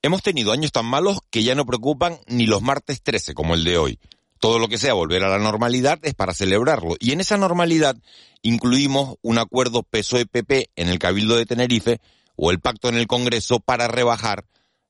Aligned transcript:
Hemos 0.00 0.22
tenido 0.22 0.52
años 0.52 0.70
tan 0.70 0.86
malos 0.86 1.18
que 1.28 1.42
ya 1.42 1.56
no 1.56 1.66
preocupan 1.66 2.18
ni 2.28 2.46
los 2.46 2.62
martes 2.62 3.02
13 3.02 3.34
como 3.34 3.54
el 3.54 3.64
de 3.64 3.78
hoy. 3.78 3.98
Todo 4.38 4.60
lo 4.60 4.68
que 4.68 4.78
sea 4.78 4.94
volver 4.94 5.24
a 5.24 5.28
la 5.28 5.38
normalidad 5.38 5.98
es 6.02 6.14
para 6.14 6.34
celebrarlo. 6.34 6.94
Y 7.00 7.10
en 7.10 7.20
esa 7.20 7.36
normalidad 7.36 7.96
incluimos 8.42 9.16
un 9.22 9.38
acuerdo 9.38 9.82
PSOE-PP 9.82 10.70
en 10.76 10.88
el 10.88 11.00
Cabildo 11.00 11.36
de 11.36 11.46
Tenerife 11.46 12.00
o 12.36 12.52
el 12.52 12.60
pacto 12.60 12.88
en 12.88 12.94
el 12.94 13.08
Congreso 13.08 13.58
para 13.58 13.88
rebajar 13.88 14.44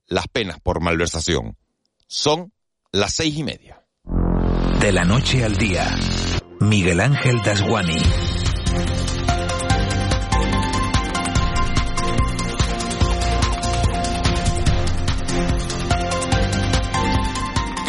las 0.07 0.29
penas 0.29 0.61
por 0.61 0.83
malversación. 0.83 1.57
Son 2.07 2.53
las 2.93 3.15
seis 3.15 3.35
y 3.39 3.45
media. 3.45 3.83
De 4.81 4.93
la 4.93 5.05
noche 5.05 5.43
al 5.43 5.57
día, 5.57 5.89
Miguel 6.61 7.01
Ángel 7.01 7.41
Dasguani. 7.43 8.38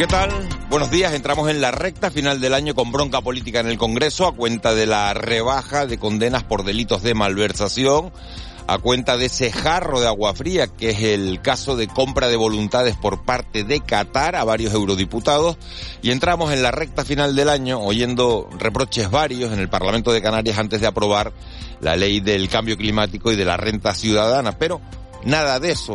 ¿Qué 0.00 0.06
tal? 0.06 0.30
Buenos 0.70 0.90
días. 0.90 1.12
Entramos 1.12 1.50
en 1.50 1.60
la 1.60 1.72
recta 1.72 2.10
final 2.10 2.40
del 2.40 2.54
año 2.54 2.74
con 2.74 2.90
bronca 2.90 3.20
política 3.20 3.60
en 3.60 3.66
el 3.66 3.76
Congreso 3.76 4.26
a 4.26 4.34
cuenta 4.34 4.74
de 4.74 4.86
la 4.86 5.12
rebaja 5.12 5.84
de 5.84 5.98
condenas 5.98 6.42
por 6.42 6.64
delitos 6.64 7.02
de 7.02 7.12
malversación, 7.12 8.10
a 8.66 8.78
cuenta 8.78 9.18
de 9.18 9.26
ese 9.26 9.52
jarro 9.52 10.00
de 10.00 10.06
agua 10.06 10.32
fría 10.32 10.68
que 10.68 10.88
es 10.88 11.02
el 11.02 11.42
caso 11.42 11.76
de 11.76 11.86
compra 11.86 12.28
de 12.28 12.36
voluntades 12.36 12.96
por 12.96 13.26
parte 13.26 13.62
de 13.62 13.80
Qatar 13.80 14.36
a 14.36 14.44
varios 14.44 14.72
eurodiputados 14.72 15.58
y 16.00 16.12
entramos 16.12 16.50
en 16.50 16.62
la 16.62 16.70
recta 16.70 17.04
final 17.04 17.36
del 17.36 17.50
año 17.50 17.78
oyendo 17.78 18.48
reproches 18.58 19.10
varios 19.10 19.52
en 19.52 19.58
el 19.58 19.68
Parlamento 19.68 20.12
de 20.12 20.22
Canarias 20.22 20.56
antes 20.56 20.80
de 20.80 20.86
aprobar 20.86 21.34
la 21.82 21.94
ley 21.94 22.20
del 22.20 22.48
cambio 22.48 22.78
climático 22.78 23.32
y 23.32 23.36
de 23.36 23.44
la 23.44 23.58
renta 23.58 23.94
ciudadana, 23.94 24.56
pero 24.56 24.80
nada 25.26 25.60
de 25.60 25.72
eso 25.72 25.94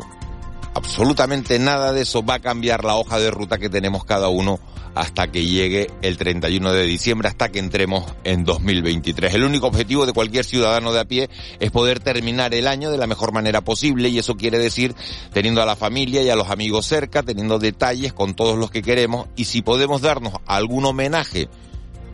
absolutamente 0.75 1.57
nada 1.57 1.93
de 1.93 2.01
eso 2.01 2.23
va 2.23 2.35
a 2.35 2.39
cambiar 2.39 2.83
la 2.83 2.95
hoja 2.95 3.17
de 3.17 3.31
ruta 3.31 3.57
que 3.57 3.69
tenemos 3.69 4.05
cada 4.05 4.27
uno 4.27 4.59
hasta 4.93 5.29
que 5.29 5.45
llegue 5.45 5.89
el 6.01 6.17
31 6.17 6.71
de 6.71 6.83
diciembre, 6.83 7.27
hasta 7.27 7.49
que 7.49 7.59
entremos 7.59 8.05
en 8.23 8.45
2023. 8.45 9.33
El 9.33 9.43
único 9.43 9.67
objetivo 9.67 10.05
de 10.05 10.13
cualquier 10.13 10.45
ciudadano 10.45 10.93
de 10.93 11.01
a 11.01 11.05
pie 11.05 11.29
es 11.59 11.71
poder 11.71 11.99
terminar 11.99 12.53
el 12.53 12.67
año 12.67 12.91
de 12.91 12.97
la 12.97 13.07
mejor 13.07 13.33
manera 13.33 13.61
posible 13.61 14.07
y 14.09 14.19
eso 14.19 14.35
quiere 14.35 14.57
decir 14.57 14.95
teniendo 15.33 15.61
a 15.61 15.65
la 15.65 15.75
familia 15.75 16.21
y 16.23 16.29
a 16.29 16.35
los 16.35 16.49
amigos 16.49 16.85
cerca, 16.85 17.23
teniendo 17.23 17.59
detalles 17.59 18.13
con 18.13 18.35
todos 18.35 18.57
los 18.57 18.71
que 18.71 18.81
queremos 18.81 19.27
y 19.35 19.45
si 19.45 19.61
podemos 19.61 20.01
darnos 20.01 20.33
algún 20.45 20.85
homenaje 20.85 21.49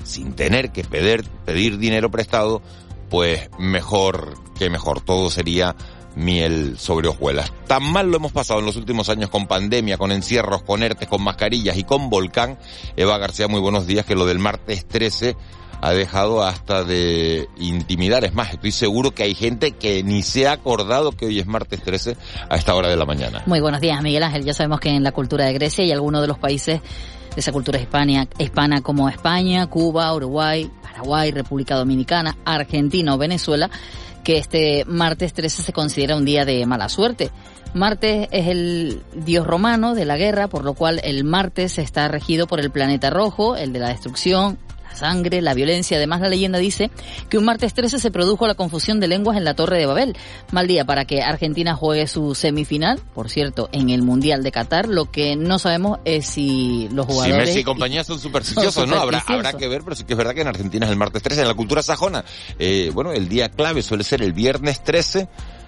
sin 0.04 0.34
tener 0.34 0.72
que 0.72 0.84
pedir, 0.84 1.24
pedir 1.46 1.78
dinero 1.78 2.10
prestado, 2.10 2.62
pues 3.10 3.50
mejor 3.60 4.36
que 4.58 4.70
mejor. 4.70 5.02
Todo 5.02 5.30
sería 5.30 5.76
miel 6.16 6.78
sobre 6.78 7.08
hojuelas. 7.08 7.52
Tan 7.68 7.84
mal 7.84 8.10
lo 8.10 8.18
hemos 8.18 8.32
pasado 8.32 8.60
en 8.60 8.66
los 8.66 8.76
últimos 8.76 9.10
años 9.10 9.30
con 9.30 9.48
pandemia, 9.48 9.98
con 9.98 10.12
encierros, 10.12 10.64
con 10.64 10.84
ERTES, 10.84 11.08
con 11.08 11.24
mascarillas 11.24 11.78
y 11.78 11.84
con 11.84 12.10
volcán. 12.10 12.58
Eva 12.96 13.18
García, 13.18 13.48
muy 13.48 13.60
buenos 13.60 13.88
días, 13.88 14.06
que 14.06 14.16
lo 14.16 14.26
del 14.26 14.40
martes 14.40 14.88
13 14.88 15.36
ha 15.82 15.92
dejado 15.92 16.44
hasta 16.44 16.84
de 16.84 17.50
intimidar. 17.58 18.24
Es 18.24 18.34
más, 18.34 18.54
estoy 18.54 18.72
seguro 18.72 19.12
que 19.12 19.24
hay 19.24 19.34
gente 19.34 19.72
que 19.72 20.04
ni 20.04 20.22
se 20.22 20.48
ha 20.48 20.54
acordado 20.54 21.12
que 21.12 21.26
hoy 21.26 21.40
es 21.40 21.48
martes 21.48 21.82
13 21.82 22.16
a 22.50 22.56
esta 22.56 22.76
hora 22.76 22.88
de 22.88 22.96
la 22.96 23.06
mañana. 23.06 23.42
Muy 23.48 23.60
buenos 23.62 23.82
días, 23.82 24.02
Miguel 24.04 24.24
Ángel. 24.24 24.46
Ya 24.46 24.54
sabemos 24.54 24.80
que 24.80 24.90
en 24.90 25.04
la 25.04 25.12
cultura 25.12 25.46
de 25.46 25.54
Grecia 25.54 25.84
y 25.84 25.92
algunos 25.92 26.22
de 26.22 26.28
los 26.28 26.38
países 26.38 26.82
de 26.82 27.40
esa 27.40 27.52
cultura 27.52 27.80
hispana, 27.80 28.28
hispana 28.38 28.82
como 28.82 29.10
España, 29.10 29.66
Cuba, 29.68 30.14
Uruguay, 30.14 30.70
Paraguay, 30.84 31.32
República 31.32 31.76
Dominicana, 31.76 32.38
Argentina 32.46 33.16
o 33.16 33.18
Venezuela, 33.18 33.70
que 34.24 34.38
este 34.38 34.86
martes 34.86 35.34
13 35.34 35.64
se 35.64 35.74
considera 35.74 36.16
un 36.16 36.26
día 36.26 36.46
de 36.46 36.66
mala 36.66 36.90
suerte. 36.90 37.32
Marte 37.74 38.28
es 38.32 38.48
el 38.48 39.02
dios 39.16 39.48
romano 39.48 39.96
de 39.96 40.06
la 40.06 40.18
guerra, 40.18 40.48
por 40.48 40.66
lo 40.66 40.74
cual 40.74 41.00
el 41.04 41.24
martes 41.24 41.78
está 41.78 42.08
regido 42.08 42.48
por 42.48 42.60
el 42.60 42.70
planeta 42.70 43.10
rojo, 43.10 43.56
el 43.56 43.72
de 43.72 43.80
la 43.80 43.90
destrucción, 43.90 44.58
sangre, 44.96 45.42
la 45.42 45.54
violencia. 45.54 45.98
Además, 45.98 46.22
la 46.22 46.30
leyenda 46.30 46.60
dice 46.60 46.92
que 47.30 47.38
un 47.38 47.46
martes 47.46 47.74
13 47.74 48.00
se 48.00 48.12
produjo 48.12 48.48
la 48.48 48.56
confusión 48.56 49.00
de 49.00 49.08
lenguas 49.08 49.38
en 49.38 49.46
la 49.46 49.54
Torre 49.54 49.78
de 49.78 49.86
Babel. 49.86 50.16
Mal 50.52 50.68
día 50.68 50.86
para 50.86 51.06
que 51.06 51.22
Argentina 51.22 51.76
juegue 51.76 52.08
su 52.08 52.36
semifinal, 52.36 53.00
por 53.14 53.30
cierto, 53.30 53.70
en 53.72 53.90
el 53.90 54.02
Mundial 54.02 54.44
de 54.44 54.52
Qatar. 54.52 54.88
Lo 54.88 55.12
que 55.12 55.36
no 55.36 55.60
sabemos 55.60 56.00
es 56.06 56.26
si 56.26 56.90
los 56.92 57.06
jugadores... 57.06 57.36
Si 57.36 57.50
Messi 57.50 57.60
y 57.60 57.64
compañía 57.64 58.04
son 58.04 58.20
supersticiosos, 58.20 58.88
¿no? 58.88 58.98
Habrá, 58.98 59.24
habrá 59.28 59.54
que 59.54 59.68
ver, 59.68 59.82
pero 59.84 59.96
sí 59.96 60.04
que 60.04 60.14
es 60.14 60.18
verdad 60.18 60.34
que 60.34 60.42
en 60.42 60.48
Argentina 60.48 60.86
es 60.86 60.92
el 60.92 60.98
martes 60.98 61.22
13. 61.22 61.42
En 61.42 61.48
la 61.48 61.54
cultura 61.54 61.82
sajona, 61.82 62.24
eh, 62.60 62.92
bueno, 62.94 63.12
el 63.12 63.28
día 63.28 63.50
clave 63.50 63.82
suele 63.82 64.04
ser 64.04 64.22
el 64.22 64.34
viernes 64.34 64.84
13 64.84 65.28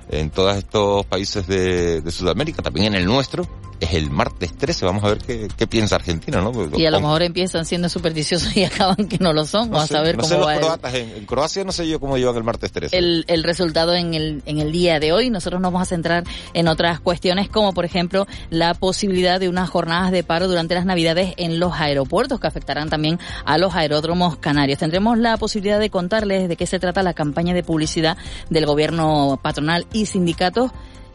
en 0.10 0.30
todos 0.30 0.58
estos 0.58 1.06
países 1.06 1.48
de, 1.48 2.02
de, 2.02 2.12
Sudamérica, 2.12 2.62
también 2.62 2.88
en 2.88 2.96
el 2.96 3.06
nuestro, 3.06 3.48
es 3.84 3.94
el 3.94 4.10
martes 4.10 4.56
13. 4.56 4.86
Vamos 4.86 5.04
a 5.04 5.10
ver 5.10 5.18
qué, 5.20 5.48
qué 5.56 5.68
piensa 5.68 5.96
Argentina, 5.96 6.42
¿no? 6.42 6.52
Y 6.78 6.86
a 6.86 6.92
lo 6.92 7.00
mejor 7.00 7.22
empiezan 7.22 7.66
siendo 7.66 7.90
supersticiosos 7.90 8.56
y 8.56 8.64
acaban 8.66 9.08
que 9.08 9.18
no 9.20 9.34
lo 9.34 9.46
son. 9.46 9.70
Vamos 9.70 9.90
sé, 9.90 9.98
a 9.98 10.02
ver 10.02 10.18
no 10.18 10.24
cómo 10.24 10.34
sé 10.34 10.40
va 10.40 10.56
croatas, 10.58 10.94
en, 10.94 11.10
en 11.10 11.26
Croacia 11.26 11.64
no 11.64 11.72
sé 11.72 11.88
yo 11.88 12.00
cómo 12.00 12.18
llevan 12.18 12.36
el 12.38 12.44
martes 12.44 12.72
13. 12.72 12.98
el, 12.98 13.26
el 13.28 13.44
resultado 13.44 13.94
en 13.94 14.14
el, 14.14 14.42
en 14.46 14.60
el 14.60 14.72
día 14.72 15.00
de 15.00 15.12
hoy. 15.12 15.30
Nosotros 15.30 15.62
nos 15.62 15.72
vamos 15.72 15.88
a 15.88 15.90
centrar 15.90 16.24
en 16.54 16.68
otras 16.68 17.00
cuestiones 17.00 17.50
como 17.50 17.74
por 17.74 17.86
ejemplo 17.86 18.26
la 18.50 18.74
posibilidad 18.74 19.40
de 19.40 19.50
unas 19.50 19.70
jornadas 19.70 20.12
de 20.12 20.24
paro 20.24 20.48
durante 20.48 20.76
las 20.76 20.86
navidades 20.86 21.34
en 21.38 21.60
los 21.60 21.74
aeropuertos 21.74 22.40
que 22.40 22.48
afectarán 22.48 22.90
también 22.90 23.20
a 23.46 23.58
los 23.58 23.76
aeródromos 23.76 24.38
canarios. 24.38 24.80
Tendremos 24.80 25.18
la 25.18 25.38
posibilidad 25.38 25.80
de 25.80 25.90
contarles 25.90 26.48
de 26.48 26.56
qué 26.56 26.68
se 26.68 26.80
trata 26.80 27.04
la 27.04 27.14
campaña 27.14 27.54
de 27.54 27.64
publicidad 27.64 28.18
del 28.50 28.66
gobierno 28.66 29.40
patronal 29.42 29.86
y 29.94 30.08
sindicatos 30.08 30.72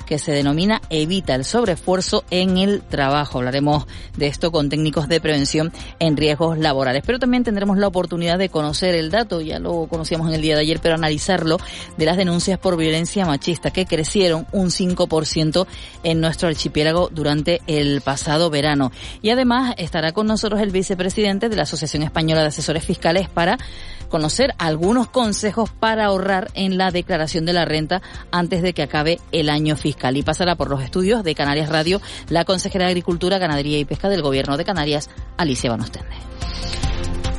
que 0.08 0.18
se 0.18 0.32
denomina 0.32 0.80
Evita 0.88 1.34
el 1.34 1.44
sobreesfuerzo 1.44 2.24
en 2.30 2.56
el 2.56 2.80
trabajo. 2.80 3.38
Hablaremos 3.38 3.86
de 4.16 4.26
esto 4.26 4.50
con 4.50 4.70
técnicos 4.70 5.06
de 5.06 5.20
prevención 5.20 5.70
en 5.98 6.16
riesgos 6.16 6.56
laborales. 6.58 7.02
Pero 7.04 7.18
también 7.18 7.44
tendremos 7.44 7.76
la 7.76 7.88
oportunidad 7.88 8.38
de 8.38 8.48
conocer 8.48 8.94
el 8.94 9.10
dato, 9.10 9.42
ya 9.42 9.58
lo 9.58 9.86
conocíamos 9.86 10.28
en 10.28 10.34
el 10.34 10.40
día 10.40 10.54
de 10.54 10.62
ayer, 10.62 10.80
pero 10.80 10.94
analizarlo, 10.94 11.58
de 11.98 12.06
las 12.06 12.16
denuncias 12.16 12.58
por 12.58 12.78
violencia 12.78 13.26
machista, 13.26 13.70
que 13.70 13.84
crecieron 13.84 14.46
un 14.52 14.68
5% 14.68 15.66
en 16.04 16.20
nuestro 16.22 16.48
archipiélago 16.48 17.10
durante 17.12 17.60
el 17.66 18.00
pasado 18.00 18.48
verano. 18.48 18.92
Y 19.20 19.28
además 19.28 19.74
estará 19.76 20.12
con 20.12 20.26
nosotros 20.26 20.62
el 20.62 20.70
vicepresidente 20.70 21.50
de 21.50 21.56
la 21.56 21.64
Asociación 21.64 22.02
Española 22.02 22.40
de 22.40 22.48
Asesores 22.48 22.82
Fiscales 22.82 23.28
para 23.28 23.58
conocer 24.08 24.54
algunos 24.58 25.08
consejos 25.08 25.70
para 25.70 26.06
ahorrar 26.06 26.50
en 26.54 26.78
la 26.78 26.90
declaración 26.90 27.44
de 27.44 27.52
la 27.52 27.64
renta 27.64 28.02
antes 28.30 28.62
de 28.62 28.72
que 28.72 28.82
acabe 28.82 29.20
el 29.32 29.50
año 29.50 29.76
fiscal. 29.76 30.16
Y 30.16 30.22
pasará 30.22 30.56
por 30.56 30.70
los 30.70 30.82
estudios 30.82 31.24
de 31.24 31.34
Canarias 31.34 31.68
Radio 31.68 32.00
la 32.28 32.44
consejera 32.44 32.84
de 32.86 32.90
Agricultura, 32.90 33.38
Ganadería 33.38 33.78
y 33.78 33.84
Pesca 33.84 34.08
del 34.08 34.22
Gobierno 34.22 34.56
de 34.56 34.64
Canarias, 34.64 35.10
Alicia 35.36 35.70
Banostende. 35.70 36.08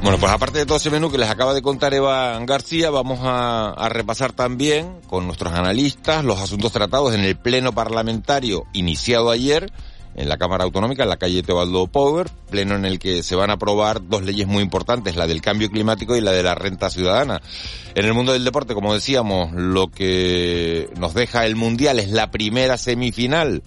Bueno, 0.01 0.17
pues 0.17 0.31
aparte 0.31 0.59
de 0.59 0.65
todo 0.65 0.77
ese 0.77 0.89
menú 0.89 1.11
que 1.11 1.17
les 1.17 1.29
acaba 1.29 1.53
de 1.53 1.61
contar 1.61 1.93
Eva 1.93 2.39
García, 2.45 2.89
vamos 2.89 3.19
a, 3.23 3.71
a 3.71 3.89
repasar 3.89 4.31
también 4.31 5.01
con 5.07 5.25
nuestros 5.25 5.51
analistas 5.53 6.23
los 6.23 6.39
asuntos 6.39 6.71
tratados 6.71 7.13
en 7.13 7.21
el 7.21 7.35
pleno 7.35 7.73
parlamentario 7.73 8.63
iniciado 8.71 9.29
ayer 9.29 9.73
en 10.19 10.27
la 10.27 10.37
Cámara 10.37 10.65
Autonómica, 10.65 11.03
en 11.03 11.09
la 11.09 11.17
calle 11.17 11.41
Teobaldo 11.43 11.87
Power, 11.87 12.29
pleno 12.49 12.75
en 12.75 12.83
el 12.83 12.99
que 12.99 13.23
se 13.23 13.35
van 13.35 13.51
a 13.51 13.53
aprobar 13.53 14.05
dos 14.05 14.21
leyes 14.21 14.47
muy 14.47 14.61
importantes, 14.61 15.15
la 15.15 15.27
del 15.27 15.41
cambio 15.41 15.69
climático 15.69 16.15
y 16.15 16.21
la 16.21 16.31
de 16.31 16.43
la 16.43 16.55
renta 16.55 16.89
ciudadana. 16.89 17.41
En 17.95 18.05
el 18.05 18.13
mundo 18.13 18.33
del 18.33 18.43
deporte, 18.43 18.73
como 18.73 18.93
decíamos, 18.93 19.53
lo 19.53 19.87
que 19.87 20.89
nos 20.97 21.13
deja 21.13 21.45
el 21.45 21.55
Mundial 21.55 21.99
es 21.99 22.11
la 22.11 22.31
primera 22.31 22.77
semifinal 22.77 23.63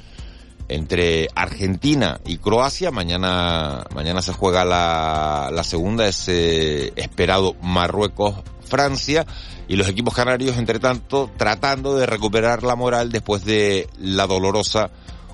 entre 0.68 1.28
Argentina 1.34 2.20
y 2.26 2.36
Croacia. 2.36 2.90
Mañana, 2.90 3.86
mañana 3.94 4.20
se 4.20 4.34
juega 4.34 4.66
la, 4.66 5.48
la 5.50 5.64
segunda, 5.64 6.06
ese 6.06 6.92
esperado 6.96 7.56
Marruecos-Francia. 7.62 9.24
Y 9.68 9.76
los 9.76 9.88
equipos 9.88 10.12
canarios, 10.12 10.58
entre 10.58 10.80
tanto, 10.80 11.30
tratando 11.38 11.96
de 11.96 12.04
recuperar 12.04 12.62
la 12.62 12.76
moral 12.76 13.10
después 13.10 13.42
de 13.46 13.88
la 13.98 14.26
dolorosa 14.26 14.90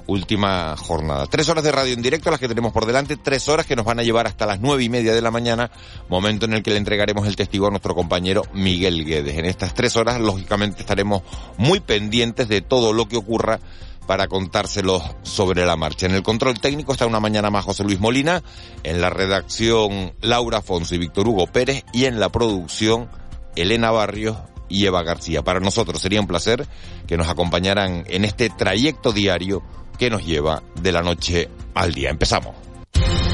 última 0.08 0.74
jornada. 0.76 1.26
Tres 1.26 1.48
horas 1.48 1.62
de 1.62 1.70
radio 1.70 1.92
en 1.92 2.02
directo 2.02 2.30
las 2.30 2.40
que 2.40 2.48
tenemos 2.48 2.72
por 2.72 2.86
delante, 2.86 3.16
tres 3.16 3.48
horas 3.48 3.66
que 3.66 3.76
nos 3.76 3.84
van 3.84 4.00
a 4.00 4.02
llevar 4.02 4.26
hasta 4.26 4.46
las 4.46 4.58
nueve 4.58 4.82
y 4.82 4.88
media 4.88 5.14
de 5.14 5.22
la 5.22 5.30
mañana, 5.30 5.70
momento 6.08 6.46
en 6.46 6.54
el 6.54 6.62
que 6.62 6.70
le 6.70 6.78
entregaremos 6.78 7.26
el 7.26 7.36
testigo 7.36 7.66
a 7.66 7.70
nuestro 7.70 7.94
compañero 7.94 8.42
Miguel 8.54 9.04
Guedes. 9.04 9.36
En 9.38 9.44
estas 9.44 9.74
tres 9.74 9.96
horas, 9.96 10.18
lógicamente, 10.18 10.80
estaremos 10.80 11.22
muy 11.58 11.80
pendientes 11.80 12.48
de 12.48 12.62
todo 12.62 12.92
lo 12.92 13.06
que 13.06 13.18
ocurra 13.18 13.60
para 14.06 14.26
contárselos 14.26 15.02
sobre 15.22 15.66
la 15.66 15.76
marcha. 15.76 16.06
En 16.06 16.14
el 16.14 16.22
control 16.22 16.58
técnico 16.58 16.92
está 16.92 17.06
una 17.06 17.20
mañana 17.20 17.50
más 17.50 17.66
José 17.66 17.84
Luis 17.84 18.00
Molina, 18.00 18.42
en 18.82 19.02
la 19.02 19.10
redacción 19.10 20.14
Laura 20.22 20.58
Afonso 20.58 20.94
y 20.94 20.98
Víctor 20.98 21.28
Hugo 21.28 21.46
Pérez 21.46 21.84
y 21.92 22.06
en 22.06 22.18
la 22.18 22.30
producción 22.30 23.10
Elena 23.54 23.90
Barrios 23.90 24.38
y 24.68 24.86
Eva 24.86 25.02
García. 25.02 25.42
Para 25.42 25.60
nosotros 25.60 26.00
sería 26.00 26.20
un 26.20 26.26
placer 26.26 26.66
que 27.06 27.16
nos 27.16 27.28
acompañaran 27.28 28.04
en 28.08 28.24
este 28.24 28.50
trayecto 28.50 29.12
diario 29.12 29.62
que 29.98 30.10
nos 30.10 30.24
lleva 30.24 30.62
de 30.80 30.92
la 30.92 31.02
noche 31.02 31.48
al 31.74 31.92
día. 31.92 32.10
Empezamos. 32.10 32.54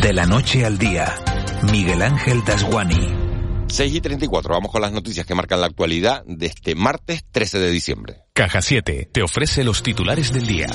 De 0.00 0.12
la 0.12 0.26
noche 0.26 0.64
al 0.64 0.78
día, 0.78 1.14
Miguel 1.70 2.02
Ángel 2.02 2.44
Dasguani. 2.44 3.24
6 3.68 3.94
y 3.94 4.00
34, 4.00 4.54
vamos 4.54 4.70
con 4.70 4.82
las 4.82 4.92
noticias 4.92 5.26
que 5.26 5.34
marcan 5.34 5.60
la 5.60 5.66
actualidad 5.66 6.22
de 6.26 6.46
este 6.46 6.74
martes 6.74 7.24
13 7.30 7.58
de 7.58 7.70
diciembre. 7.70 8.16
Caja 8.32 8.62
7 8.62 9.08
te 9.10 9.22
ofrece 9.22 9.64
los 9.64 9.82
titulares 9.82 10.32
del 10.32 10.46
día. 10.46 10.68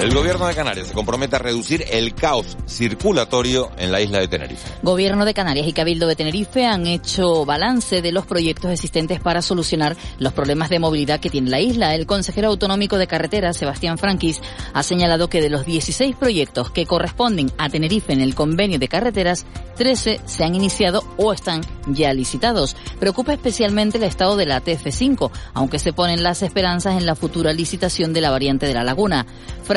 El 0.00 0.12
gobierno 0.12 0.46
de 0.48 0.54
Canarias 0.54 0.88
se 0.88 0.92
compromete 0.92 1.36
a 1.36 1.38
reducir 1.38 1.84
el 1.88 2.14
caos 2.14 2.56
circulatorio 2.66 3.70
en 3.78 3.92
la 3.92 4.00
isla 4.00 4.18
de 4.18 4.26
Tenerife. 4.26 4.68
Gobierno 4.82 5.24
de 5.24 5.34
Canarias 5.34 5.68
y 5.68 5.72
Cabildo 5.72 6.08
de 6.08 6.16
Tenerife 6.16 6.66
han 6.66 6.88
hecho 6.88 7.44
balance 7.44 8.02
de 8.02 8.10
los 8.10 8.26
proyectos 8.26 8.72
existentes 8.72 9.20
para 9.20 9.40
solucionar 9.40 9.96
los 10.18 10.32
problemas 10.32 10.68
de 10.68 10.80
movilidad 10.80 11.20
que 11.20 11.30
tiene 11.30 11.48
la 11.48 11.60
isla. 11.60 11.94
El 11.94 12.06
consejero 12.06 12.48
autonómico 12.48 12.98
de 12.98 13.06
carreteras, 13.06 13.56
Sebastián 13.56 13.96
Franquis, 13.96 14.42
ha 14.72 14.82
señalado 14.82 15.28
que 15.28 15.40
de 15.40 15.48
los 15.48 15.64
16 15.64 16.16
proyectos 16.16 16.70
que 16.70 16.86
corresponden 16.86 17.52
a 17.56 17.68
Tenerife 17.68 18.12
en 18.12 18.20
el 18.20 18.34
convenio 18.34 18.80
de 18.80 18.88
carreteras, 18.88 19.46
13 19.76 20.20
se 20.24 20.44
han 20.44 20.56
iniciado 20.56 21.04
o 21.18 21.32
están 21.32 21.60
ya 21.86 22.12
licitados. 22.12 22.76
Preocupa 22.98 23.32
especialmente 23.32 23.98
el 23.98 24.04
estado 24.04 24.36
de 24.36 24.46
la 24.46 24.62
TF5, 24.62 25.30
aunque 25.54 25.78
se 25.78 25.92
ponen 25.92 26.24
las 26.24 26.42
esperanzas 26.42 26.96
en 26.96 27.06
la 27.06 27.14
futura 27.14 27.52
licitación 27.52 28.12
de 28.12 28.20
la 28.20 28.30
variante 28.30 28.66
de 28.66 28.74
la 28.74 28.82
laguna. 28.82 29.26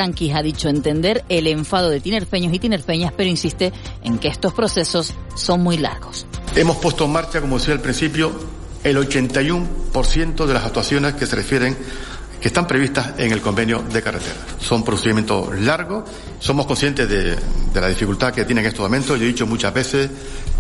Franquis 0.08 0.34
ha 0.34 0.42
dicho 0.42 0.70
entender 0.70 1.26
el 1.28 1.48
enfado 1.48 1.90
de 1.90 2.00
tinerfeños 2.00 2.54
y 2.54 2.60
tinerfeñas, 2.60 3.12
pero 3.12 3.30
insiste 3.30 3.74
en 4.04 4.20
que 4.20 4.30
estos 4.30 4.54
procesos 4.54 5.14
son 5.36 5.62
muy 5.62 5.78
largos. 5.78 6.26
Hemos 6.56 6.78
puesto 6.78 7.04
en 7.04 7.12
marcha, 7.12 7.42
como 7.42 7.60
decía 7.60 7.74
al 7.74 7.82
principio, 7.82 8.32
el 8.86 8.96
81% 8.96 10.46
de 10.46 10.54
las 10.54 10.64
actuaciones 10.64 11.16
que 11.16 11.26
se 11.26 11.36
refieren 11.36 11.76
que 12.40 12.48
están 12.48 12.68
previstas 12.68 13.16
en 13.18 13.34
el 13.34 13.42
convenio 13.42 13.84
de 13.92 14.02
carretera. 14.02 14.38
Son 14.62 14.86
procedimientos 14.86 15.60
largos, 15.60 16.06
somos 16.40 16.66
conscientes 16.66 17.10
de, 17.10 17.36
la 17.74 17.90
dificultad 17.90 18.34
que 18.34 18.46
tienen 18.46 18.64
en 18.64 18.70
estos 18.70 18.84
momentos. 18.84 19.20
Yo 19.20 19.26
he 19.26 19.28
dicho 19.28 19.46
muchas 19.46 19.74
veces 19.74 20.10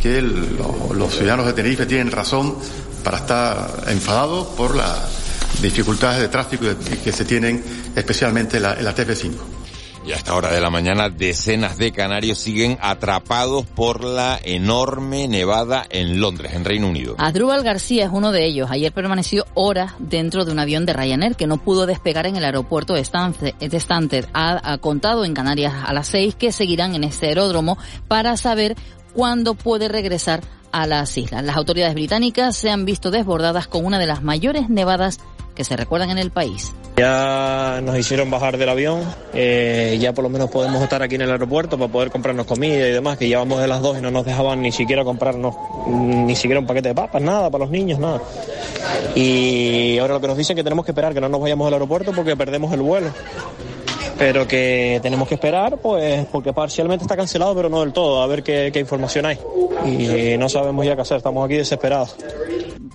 que 0.01 0.21
los 0.21 1.15
ciudadanos 1.15 1.45
de 1.45 1.53
Tenerife 1.53 1.85
tienen 1.85 2.11
razón 2.11 2.57
para 3.01 3.19
estar 3.19 3.85
enfadados 3.87 4.47
por 4.57 4.75
las 4.75 5.26
dificultades 5.61 6.21
de 6.21 6.27
tráfico 6.27 6.65
que 7.03 7.11
se 7.11 7.25
tienen 7.25 7.63
especialmente 7.95 8.57
en 8.57 8.63
la, 8.63 8.73
en 8.73 8.85
la 8.85 8.95
TF5. 8.95 9.57
Y 10.07 10.13
a 10.13 10.15
esta 10.15 10.35
hora 10.35 10.53
de 10.53 10.61
la 10.61 10.69
mañana, 10.69 11.09
decenas 11.09 11.77
de 11.77 11.91
canarios 11.91 12.37
siguen 12.37 12.77
atrapados 12.79 13.65
por 13.65 14.05
la 14.05 14.39
enorme 14.41 15.27
nevada 15.27 15.85
en 15.89 16.21
Londres, 16.21 16.53
en 16.53 16.63
Reino 16.63 16.87
Unido. 16.87 17.15
Adrúbal 17.17 17.61
García 17.61 18.05
es 18.05 18.11
uno 18.13 18.31
de 18.31 18.45
ellos. 18.45 18.71
Ayer 18.71 18.93
permaneció 18.93 19.45
horas 19.53 19.95
dentro 19.99 20.45
de 20.45 20.53
un 20.53 20.59
avión 20.59 20.85
de 20.85 20.93
Ryanair 20.93 21.35
que 21.35 21.45
no 21.45 21.57
pudo 21.57 21.85
despegar 21.85 22.25
en 22.25 22.37
el 22.37 22.45
aeropuerto 22.45 22.93
de 22.93 23.03
Stansted. 23.03 24.25
Ha, 24.31 24.71
ha 24.71 24.77
contado 24.77 25.25
en 25.25 25.33
Canarias 25.33 25.73
a 25.85 25.91
las 25.91 26.07
seis 26.07 26.35
que 26.35 26.53
seguirán 26.53 26.95
en 26.95 27.03
este 27.03 27.27
aeródromo 27.27 27.77
para 28.07 28.37
saber 28.37 28.77
cuándo 29.13 29.55
puede 29.55 29.89
regresar 29.89 30.41
a 30.71 30.87
las 30.87 31.17
islas. 31.17 31.43
Las 31.43 31.57
autoridades 31.57 31.93
británicas 31.93 32.55
se 32.55 32.69
han 32.69 32.85
visto 32.85 33.11
desbordadas 33.11 33.67
con 33.67 33.85
una 33.85 33.99
de 33.99 34.07
las 34.07 34.23
mayores 34.23 34.69
nevadas 34.69 35.19
que 35.55 35.63
se 35.63 35.75
recuerdan 35.75 36.11
en 36.11 36.19
el 36.19 36.29
país. 36.29 36.71
Ya 36.97 37.79
nos 37.83 37.97
hicieron 37.97 38.29
bajar 38.29 38.57
del 38.57 38.69
avión, 38.69 39.01
eh, 39.33 39.97
ya 39.99 40.13
por 40.13 40.23
lo 40.23 40.29
menos 40.29 40.49
podemos 40.49 40.81
estar 40.81 41.01
aquí 41.01 41.15
en 41.15 41.21
el 41.21 41.31
aeropuerto 41.31 41.77
para 41.77 41.91
poder 41.91 42.11
comprarnos 42.11 42.45
comida 42.45 42.87
y 42.87 42.91
demás, 42.91 43.17
que 43.17 43.27
llevamos 43.27 43.59
de 43.59 43.67
las 43.67 43.81
dos 43.81 43.97
y 43.97 44.01
no 44.01 44.11
nos 44.11 44.25
dejaban 44.25 44.61
ni 44.61 44.71
siquiera 44.71 45.03
comprarnos 45.03 45.55
ni 45.87 46.35
siquiera 46.35 46.59
un 46.59 46.67
paquete 46.67 46.89
de 46.89 46.95
papas, 46.95 47.21
nada 47.21 47.49
para 47.49 47.65
los 47.65 47.71
niños, 47.71 47.99
nada. 47.99 48.21
Y 49.15 49.97
ahora 49.99 50.15
lo 50.15 50.21
que 50.21 50.27
nos 50.27 50.37
dicen 50.37 50.55
es 50.55 50.59
que 50.59 50.63
tenemos 50.63 50.85
que 50.85 50.91
esperar, 50.91 51.13
que 51.13 51.21
no 51.21 51.29
nos 51.29 51.41
vayamos 51.41 51.67
al 51.67 51.73
aeropuerto 51.73 52.11
porque 52.13 52.35
perdemos 52.35 52.71
el 52.73 52.81
vuelo 52.81 53.11
pero 54.17 54.47
que 54.47 54.99
tenemos 55.01 55.27
que 55.27 55.35
esperar, 55.35 55.77
pues, 55.77 56.25
porque 56.31 56.53
parcialmente 56.53 57.03
está 57.03 57.15
cancelado, 57.15 57.55
pero 57.55 57.69
no 57.69 57.81
del 57.81 57.93
todo, 57.93 58.21
a 58.21 58.27
ver 58.27 58.43
qué, 58.43 58.71
qué, 58.73 58.79
información 58.79 59.25
hay. 59.25 59.39
Y 59.85 60.37
no 60.37 60.49
sabemos 60.49 60.85
ya 60.85 60.95
qué 60.95 61.01
hacer, 61.01 61.17
estamos 61.17 61.45
aquí 61.45 61.55
desesperados. 61.55 62.15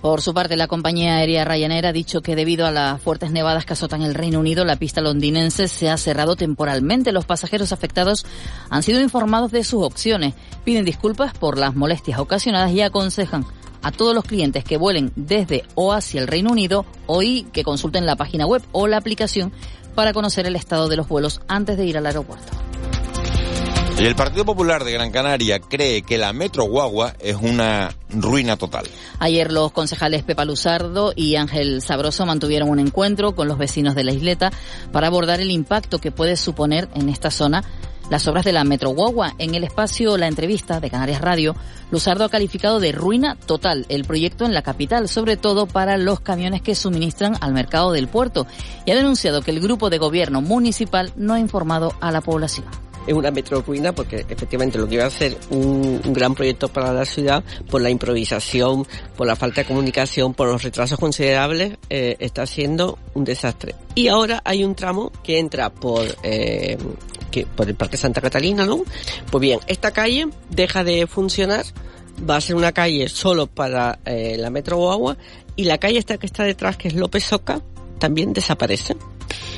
Por 0.01 0.21
su 0.21 0.33
parte, 0.33 0.57
la 0.57 0.67
compañía 0.67 1.15
aérea 1.15 1.45
Ryanair 1.45 1.85
ha 1.85 1.93
dicho 1.93 2.21
que 2.21 2.35
debido 2.35 2.65
a 2.65 2.71
las 2.71 3.01
fuertes 3.01 3.31
nevadas 3.31 3.65
que 3.65 3.71
azotan 3.71 4.01
el 4.01 4.15
Reino 4.15 4.41
Unido, 4.41 4.65
la 4.65 4.75
pista 4.75 4.99
londinense 4.99 5.69
se 5.69 5.89
ha 5.89 5.95
cerrado 5.95 6.35
temporalmente. 6.35 7.13
Los 7.13 7.25
pasajeros 7.25 7.71
afectados 7.71 8.25
han 8.69 8.83
sido 8.83 8.99
informados 8.99 9.51
de 9.53 9.63
sus 9.63 9.81
opciones, 9.81 10.33
piden 10.65 10.83
disculpas 10.83 11.33
por 11.33 11.57
las 11.57 11.73
molestias 11.75 12.19
ocasionadas 12.19 12.73
y 12.73 12.81
aconsejan 12.81 13.45
a 13.81 13.91
todos 13.91 14.13
los 14.15 14.25
clientes 14.25 14.63
que 14.63 14.77
vuelen 14.77 15.13
desde 15.15 15.63
o 15.75 15.93
hacia 15.93 16.21
el 16.21 16.27
Reino 16.27 16.51
Unido 16.51 16.85
hoy 17.05 17.45
que 17.53 17.63
consulten 17.63 18.05
la 18.05 18.15
página 18.15 18.45
web 18.45 18.61
o 18.71 18.87
la 18.87 18.97
aplicación 18.97 19.53
para 19.93 20.13
conocer 20.13 20.45
el 20.45 20.55
estado 20.55 20.89
de 20.89 20.97
los 20.97 21.07
vuelos 21.07 21.41
antes 21.47 21.77
de 21.77 21.85
ir 21.85 21.97
al 21.97 22.05
aeropuerto. 22.05 22.51
Y 23.99 24.05
el 24.05 24.15
Partido 24.15 24.43
Popular 24.43 24.83
de 24.83 24.91
Gran 24.91 25.11
Canaria 25.11 25.59
cree 25.59 26.01
que 26.01 26.17
la 26.17 26.33
Metro 26.33 26.63
Guagua 26.63 27.13
es 27.19 27.35
una 27.35 27.95
ruina 28.09 28.57
total. 28.57 28.85
Ayer 29.19 29.51
los 29.51 29.71
concejales 29.71 30.23
Pepa 30.23 30.45
Luzardo 30.45 31.13
y 31.15 31.35
Ángel 31.35 31.81
Sabroso 31.81 32.25
mantuvieron 32.25 32.69
un 32.69 32.79
encuentro 32.79 33.35
con 33.35 33.47
los 33.47 33.57
vecinos 33.57 33.93
de 33.93 34.03
la 34.03 34.11
isleta 34.11 34.51
para 34.91 35.07
abordar 35.07 35.39
el 35.39 35.51
impacto 35.51 35.99
que 35.99 36.11
puede 36.11 36.37
suponer 36.37 36.89
en 36.95 37.07
esta 37.07 37.29
zona 37.29 37.63
las 38.09 38.27
obras 38.27 38.45
de 38.45 38.51
la 38.51 38.63
Metro 38.63 38.89
Guagua. 38.89 39.33
En 39.37 39.55
el 39.55 39.63
espacio 39.63 40.17
La 40.17 40.27
Entrevista 40.27 40.79
de 40.79 40.89
Canarias 40.89 41.21
Radio, 41.21 41.55
Luzardo 41.91 42.25
ha 42.25 42.29
calificado 42.29 42.79
de 42.79 42.91
ruina 42.91 43.35
total 43.35 43.85
el 43.89 44.05
proyecto 44.05 44.45
en 44.45 44.53
la 44.53 44.61
capital, 44.61 45.07
sobre 45.09 45.37
todo 45.37 45.65
para 45.65 45.97
los 45.97 46.19
camiones 46.19 46.61
que 46.61 46.75
suministran 46.75 47.35
al 47.41 47.53
mercado 47.53 47.91
del 47.91 48.07
puerto, 48.07 48.47
y 48.85 48.91
ha 48.91 48.95
denunciado 48.95 49.41
que 49.41 49.51
el 49.51 49.59
grupo 49.59 49.89
de 49.89 49.97
gobierno 49.97 50.41
municipal 50.41 51.13
no 51.15 51.33
ha 51.33 51.39
informado 51.39 51.93
a 52.01 52.11
la 52.11 52.21
población 52.21 52.65
es 53.05 53.13
una 53.13 53.31
metro 53.31 53.61
ruina 53.61 53.93
porque 53.93 54.25
efectivamente 54.27 54.77
lo 54.77 54.87
que 54.87 54.95
iba 54.95 55.05
a 55.05 55.09
ser 55.09 55.37
un, 55.49 56.01
gran 56.13 56.35
proyecto 56.35 56.67
para 56.67 56.93
la 56.93 57.05
ciudad, 57.05 57.43
por 57.69 57.81
la 57.81 57.89
improvisación, 57.89 58.85
por 59.17 59.27
la 59.27 59.35
falta 59.35 59.61
de 59.61 59.67
comunicación, 59.67 60.33
por 60.33 60.47
los 60.47 60.63
retrasos 60.63 60.99
considerables, 60.99 61.77
eh, 61.89 62.15
está 62.19 62.45
siendo 62.45 62.97
un 63.13 63.23
desastre. 63.23 63.75
Y 63.95 64.07
ahora 64.07 64.41
hay 64.45 64.63
un 64.63 64.75
tramo 64.75 65.11
que 65.23 65.39
entra 65.39 65.69
por, 65.69 66.05
eh, 66.23 66.77
que, 67.33 67.47
por 67.47 67.67
el 67.67 67.75
Parque 67.75 67.97
Santa 67.97 68.21
Catalina, 68.21 68.65
¿no? 68.65 68.83
Pues 69.31 69.41
bien, 69.41 69.59
esta 69.67 69.91
calle 69.91 70.27
deja 70.51 70.83
de 70.83 71.07
funcionar, 71.07 71.65
va 72.29 72.37
a 72.37 72.41
ser 72.41 72.55
una 72.55 72.71
calle 72.71 73.09
solo 73.09 73.47
para 73.47 73.99
eh, 74.05 74.37
la 74.37 74.51
Metro 74.51 74.77
Guagua 74.77 75.17
y 75.55 75.63
la 75.63 75.79
calle 75.79 75.97
esta 75.97 76.17
que 76.17 76.27
está 76.27 76.43
detrás, 76.43 76.77
que 76.77 76.89
es 76.89 76.93
López 76.93 77.23
Soca, 77.23 77.61
también 77.97 78.33
desaparece. 78.33 78.95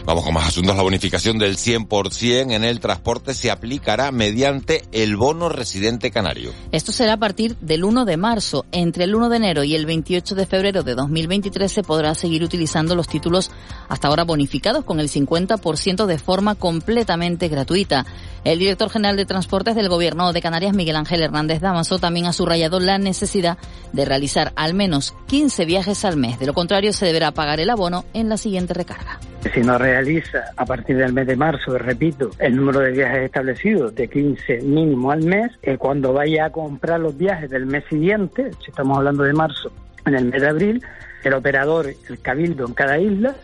Vamos 0.05 0.23
con 0.23 0.33
más 0.33 0.47
asuntos. 0.47 0.75
La 0.75 0.83
bonificación 0.83 1.37
del 1.37 1.57
100% 1.57 2.53
en 2.53 2.63
el 2.63 2.79
transporte 2.79 3.33
se 3.33 3.51
aplicará 3.51 4.11
mediante 4.11 4.83
el 4.91 5.17
bono 5.17 5.49
residente 5.49 6.11
canario. 6.11 6.51
Esto 6.71 6.91
será 6.91 7.13
a 7.13 7.17
partir 7.17 7.55
del 7.57 7.83
1 7.83 8.05
de 8.05 8.17
marzo. 8.17 8.65
Entre 8.71 9.05
el 9.05 9.15
1 9.15 9.29
de 9.29 9.37
enero 9.37 9.63
y 9.63 9.75
el 9.75 9.85
28 9.85 10.35
de 10.35 10.45
febrero 10.45 10.83
de 10.83 10.95
2023 10.95 11.71
se 11.71 11.83
podrá 11.83 12.13
seguir 12.15 12.43
utilizando 12.43 12.95
los 12.95 13.07
títulos 13.07 13.51
hasta 13.89 14.07
ahora 14.07 14.23
bonificados 14.23 14.83
con 14.83 14.99
el 14.99 15.09
50% 15.09 16.05
de 16.05 16.19
forma 16.19 16.55
completamente 16.55 17.47
gratuita. 17.47 18.05
El 18.43 18.59
director 18.59 18.91
general 18.91 19.17
de 19.17 19.25
Transportes 19.25 19.75
del 19.75 19.89
Gobierno 19.89 20.31
de 20.31 20.41
Canarias, 20.41 20.75
Miguel 20.75 20.97
Ángel 20.97 21.23
Hernández 21.23 21.61
Damaso, 21.61 21.97
también 21.97 22.27
ha 22.27 22.33
subrayado 22.33 22.79
la 22.79 22.99
necesidad 22.99 23.57
de 23.91 24.05
realizar 24.05 24.53
al 24.55 24.75
menos 24.75 25.15
15 25.27 25.65
viajes 25.65 26.05
al 26.05 26.17
mes. 26.17 26.37
De 26.37 26.45
lo 26.45 26.53
contrario, 26.53 26.93
se 26.93 27.05
deberá 27.05 27.31
pagar 27.31 27.59
el 27.59 27.71
abono 27.71 28.05
en 28.13 28.29
la 28.29 28.37
siguiente 28.37 28.75
recarga. 28.75 29.19
Si 29.53 29.61
no 29.65 29.77
realiza 29.79 30.45
a 30.55 30.65
partir 30.65 30.95
del 30.97 31.11
mes 31.11 31.25
de 31.25 31.35
marzo, 31.35 31.77
repito, 31.77 32.29
el 32.39 32.55
número 32.55 32.81
de 32.81 32.91
viajes 32.91 33.23
establecidos 33.23 33.95
de 33.95 34.07
15 34.07 34.61
mínimo 34.61 35.11
al 35.11 35.23
mes, 35.23 35.51
eh, 35.63 35.77
cuando 35.77 36.13
vaya 36.13 36.45
a 36.45 36.49
comprar 36.51 36.99
los 36.99 37.17
viajes 37.17 37.49
del 37.49 37.65
mes 37.65 37.83
siguiente, 37.89 38.51
si 38.63 38.69
estamos 38.69 38.97
hablando 38.97 39.23
de 39.23 39.33
marzo, 39.33 39.71
en 40.05 40.13
el 40.13 40.25
mes 40.25 40.41
de 40.41 40.47
abril, 40.47 40.83
el 41.23 41.33
operador, 41.33 41.87
el 41.87 42.19
cabildo 42.21 42.67
en 42.67 42.73
cada 42.73 42.99
isla, 42.99 43.35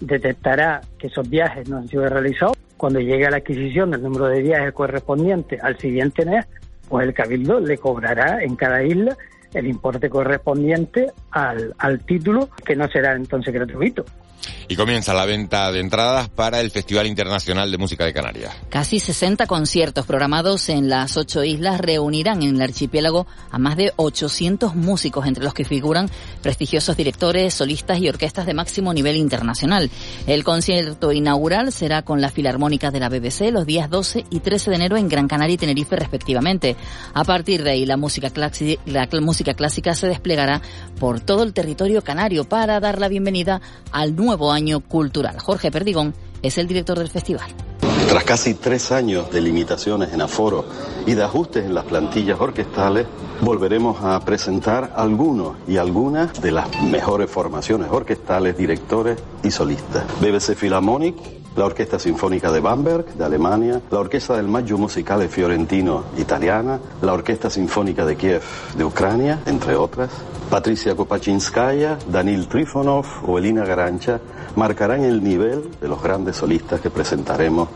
detectará 0.00 0.80
que 0.98 1.08
esos 1.08 1.28
viajes 1.28 1.68
no 1.68 1.76
han 1.76 1.88
sido 1.88 2.08
realizados. 2.08 2.56
Cuando 2.78 3.00
llegue 3.00 3.26
a 3.26 3.30
la 3.30 3.38
adquisición 3.38 3.90
del 3.90 4.02
número 4.02 4.26
de 4.26 4.42
viajes 4.42 4.72
correspondiente 4.72 5.58
al 5.60 5.76
siguiente 5.78 6.24
mes, 6.24 6.46
pues 6.88 7.06
el 7.06 7.12
cabildo 7.12 7.60
le 7.60 7.76
cobrará 7.76 8.42
en 8.42 8.56
cada 8.56 8.82
isla 8.82 9.16
el 9.52 9.66
importe 9.66 10.08
correspondiente 10.08 11.12
al, 11.30 11.74
al 11.78 12.00
título, 12.00 12.48
que 12.64 12.76
no 12.76 12.88
será 12.88 13.14
entonces 13.14 13.52
gratuito. 13.52 14.04
Y 14.68 14.76
comienza 14.76 15.14
la 15.14 15.24
venta 15.24 15.70
de 15.72 15.80
entradas 15.80 16.28
para 16.28 16.60
el 16.60 16.70
Festival 16.70 17.06
Internacional 17.06 17.70
de 17.70 17.78
Música 17.78 18.04
de 18.04 18.12
Canarias. 18.12 18.54
Casi 18.68 19.00
60 19.00 19.46
conciertos 19.46 20.06
programados 20.06 20.68
en 20.68 20.88
las 20.88 21.16
ocho 21.16 21.44
islas 21.44 21.80
reunirán 21.80 22.42
en 22.42 22.56
el 22.56 22.62
archipiélago 22.62 23.26
a 23.50 23.58
más 23.58 23.76
de 23.76 23.92
800 23.96 24.74
músicos, 24.74 25.26
entre 25.26 25.44
los 25.44 25.54
que 25.54 25.64
figuran 25.64 26.10
prestigiosos 26.42 26.96
directores, 26.96 27.54
solistas 27.54 27.98
y 27.98 28.08
orquestas 28.08 28.46
de 28.46 28.54
máximo 28.54 28.92
nivel 28.92 29.16
internacional. 29.16 29.90
El 30.26 30.44
concierto 30.44 31.12
inaugural 31.12 31.72
será 31.72 32.02
con 32.02 32.20
la 32.20 32.30
Filarmónica 32.30 32.90
de 32.90 33.00
la 33.00 33.08
BBC 33.08 33.50
los 33.52 33.66
días 33.66 33.88
12 33.90 34.26
y 34.30 34.40
13 34.40 34.70
de 34.70 34.76
enero 34.76 34.96
en 34.96 35.08
Gran 35.08 35.28
Canaria 35.28 35.54
y 35.54 35.58
Tenerife 35.58 35.96
respectivamente. 35.96 36.76
A 37.14 37.24
partir 37.24 37.62
de 37.62 37.70
ahí 37.70 37.86
la 37.86 37.96
música, 37.96 38.30
música 39.20 39.54
clásica 39.54 39.94
se 39.94 40.08
desplegará 40.08 40.62
por 40.98 41.20
todo 41.20 41.42
el 41.42 41.52
territorio 41.52 42.02
canario 42.02 42.44
para 42.44 42.80
dar 42.80 43.00
la 43.00 43.08
bienvenida 43.08 43.60
al 43.92 44.14
nuevo 44.16 44.35
año 44.52 44.80
cultural. 44.80 45.38
Jorge 45.40 45.70
Perdigón 45.70 46.14
es 46.42 46.58
el 46.58 46.66
director 46.66 46.98
del 46.98 47.08
festival. 47.08 47.50
Tras 48.08 48.24
casi 48.24 48.54
tres 48.54 48.92
años 48.92 49.30
de 49.32 49.40
limitaciones 49.40 50.12
en 50.12 50.20
aforo 50.20 50.64
y 51.06 51.14
de 51.14 51.24
ajustes 51.24 51.64
en 51.64 51.74
las 51.74 51.84
plantillas 51.84 52.40
orquestales, 52.40 53.06
volveremos 53.40 54.00
a 54.02 54.20
presentar 54.20 54.92
algunos 54.94 55.56
y 55.66 55.76
algunas 55.76 56.40
de 56.40 56.52
las 56.52 56.68
mejores 56.82 57.28
formaciones 57.28 57.88
orquestales, 57.90 58.56
directores 58.56 59.18
y 59.42 59.50
solistas. 59.50 60.04
BBC 60.20 60.54
Philharmonic, 60.54 61.16
la 61.56 61.64
Orquesta 61.64 61.98
Sinfónica 61.98 62.52
de 62.52 62.60
Bamberg, 62.60 63.06
de 63.14 63.24
Alemania, 63.24 63.80
la 63.90 64.00
Orquesta 64.00 64.36
del 64.36 64.48
Maggio 64.48 64.78
Musicale 64.78 65.28
Fiorentino, 65.28 66.04
italiana, 66.18 66.78
la 67.02 67.12
Orquesta 67.12 67.50
Sinfónica 67.50 68.04
de 68.04 68.16
Kiev, 68.16 68.42
de 68.76 68.84
Ucrania, 68.84 69.40
entre 69.46 69.74
otras. 69.74 70.10
Patricia 70.50 70.94
Kopachinskaya, 70.94 71.98
Danil 72.08 72.46
Trifonov 72.46 73.06
o 73.26 73.38
Elina 73.38 73.64
Garancha 73.64 74.20
marcarán 74.54 75.02
el 75.02 75.22
nivel 75.24 75.70
de 75.80 75.88
los 75.88 76.02
grandes 76.02 76.36
solistas 76.36 76.80
que 76.80 76.90
presentaremos 76.90 77.68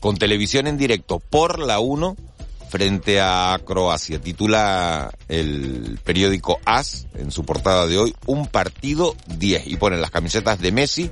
con 0.06 0.18
televisión 0.18 0.68
en 0.68 0.78
directo 0.78 1.20
por 1.20 1.58
la 1.58 1.80
1 1.80 2.16
frente 2.70 3.20
a 3.20 3.60
Croacia. 3.66 4.22
Titula 4.22 5.12
el 5.28 5.98
periódico 6.04 6.60
AS 6.64 7.08
en 7.16 7.32
su 7.32 7.44
portada 7.44 7.88
de 7.88 7.98
hoy 7.98 8.16
un 8.28 8.46
partido 8.46 9.16
10 9.26 9.66
y 9.66 9.78
ponen 9.78 10.02
las 10.02 10.12
camisetas 10.12 10.60
de 10.60 10.72
Messi 10.72 11.10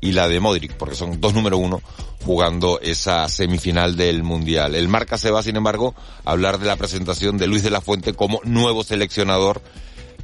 y 0.00 0.10
la 0.10 0.26
de 0.26 0.40
Modric, 0.40 0.72
porque 0.72 0.96
son 0.96 1.20
dos 1.20 1.34
número 1.34 1.56
uno 1.56 1.82
jugando 2.26 2.80
esa 2.80 3.28
semifinal 3.28 3.94
del 3.96 4.24
Mundial. 4.24 4.74
El 4.74 4.88
Marca 4.88 5.18
se 5.18 5.30
va, 5.30 5.44
sin 5.44 5.54
embargo, 5.54 5.94
a 6.24 6.32
hablar 6.32 6.58
de 6.58 6.66
la 6.66 6.74
presentación 6.74 7.38
de 7.38 7.46
Luis 7.46 7.62
de 7.62 7.70
la 7.70 7.80
Fuente 7.80 8.12
como 8.12 8.40
nuevo 8.42 8.82
seleccionador 8.82 9.62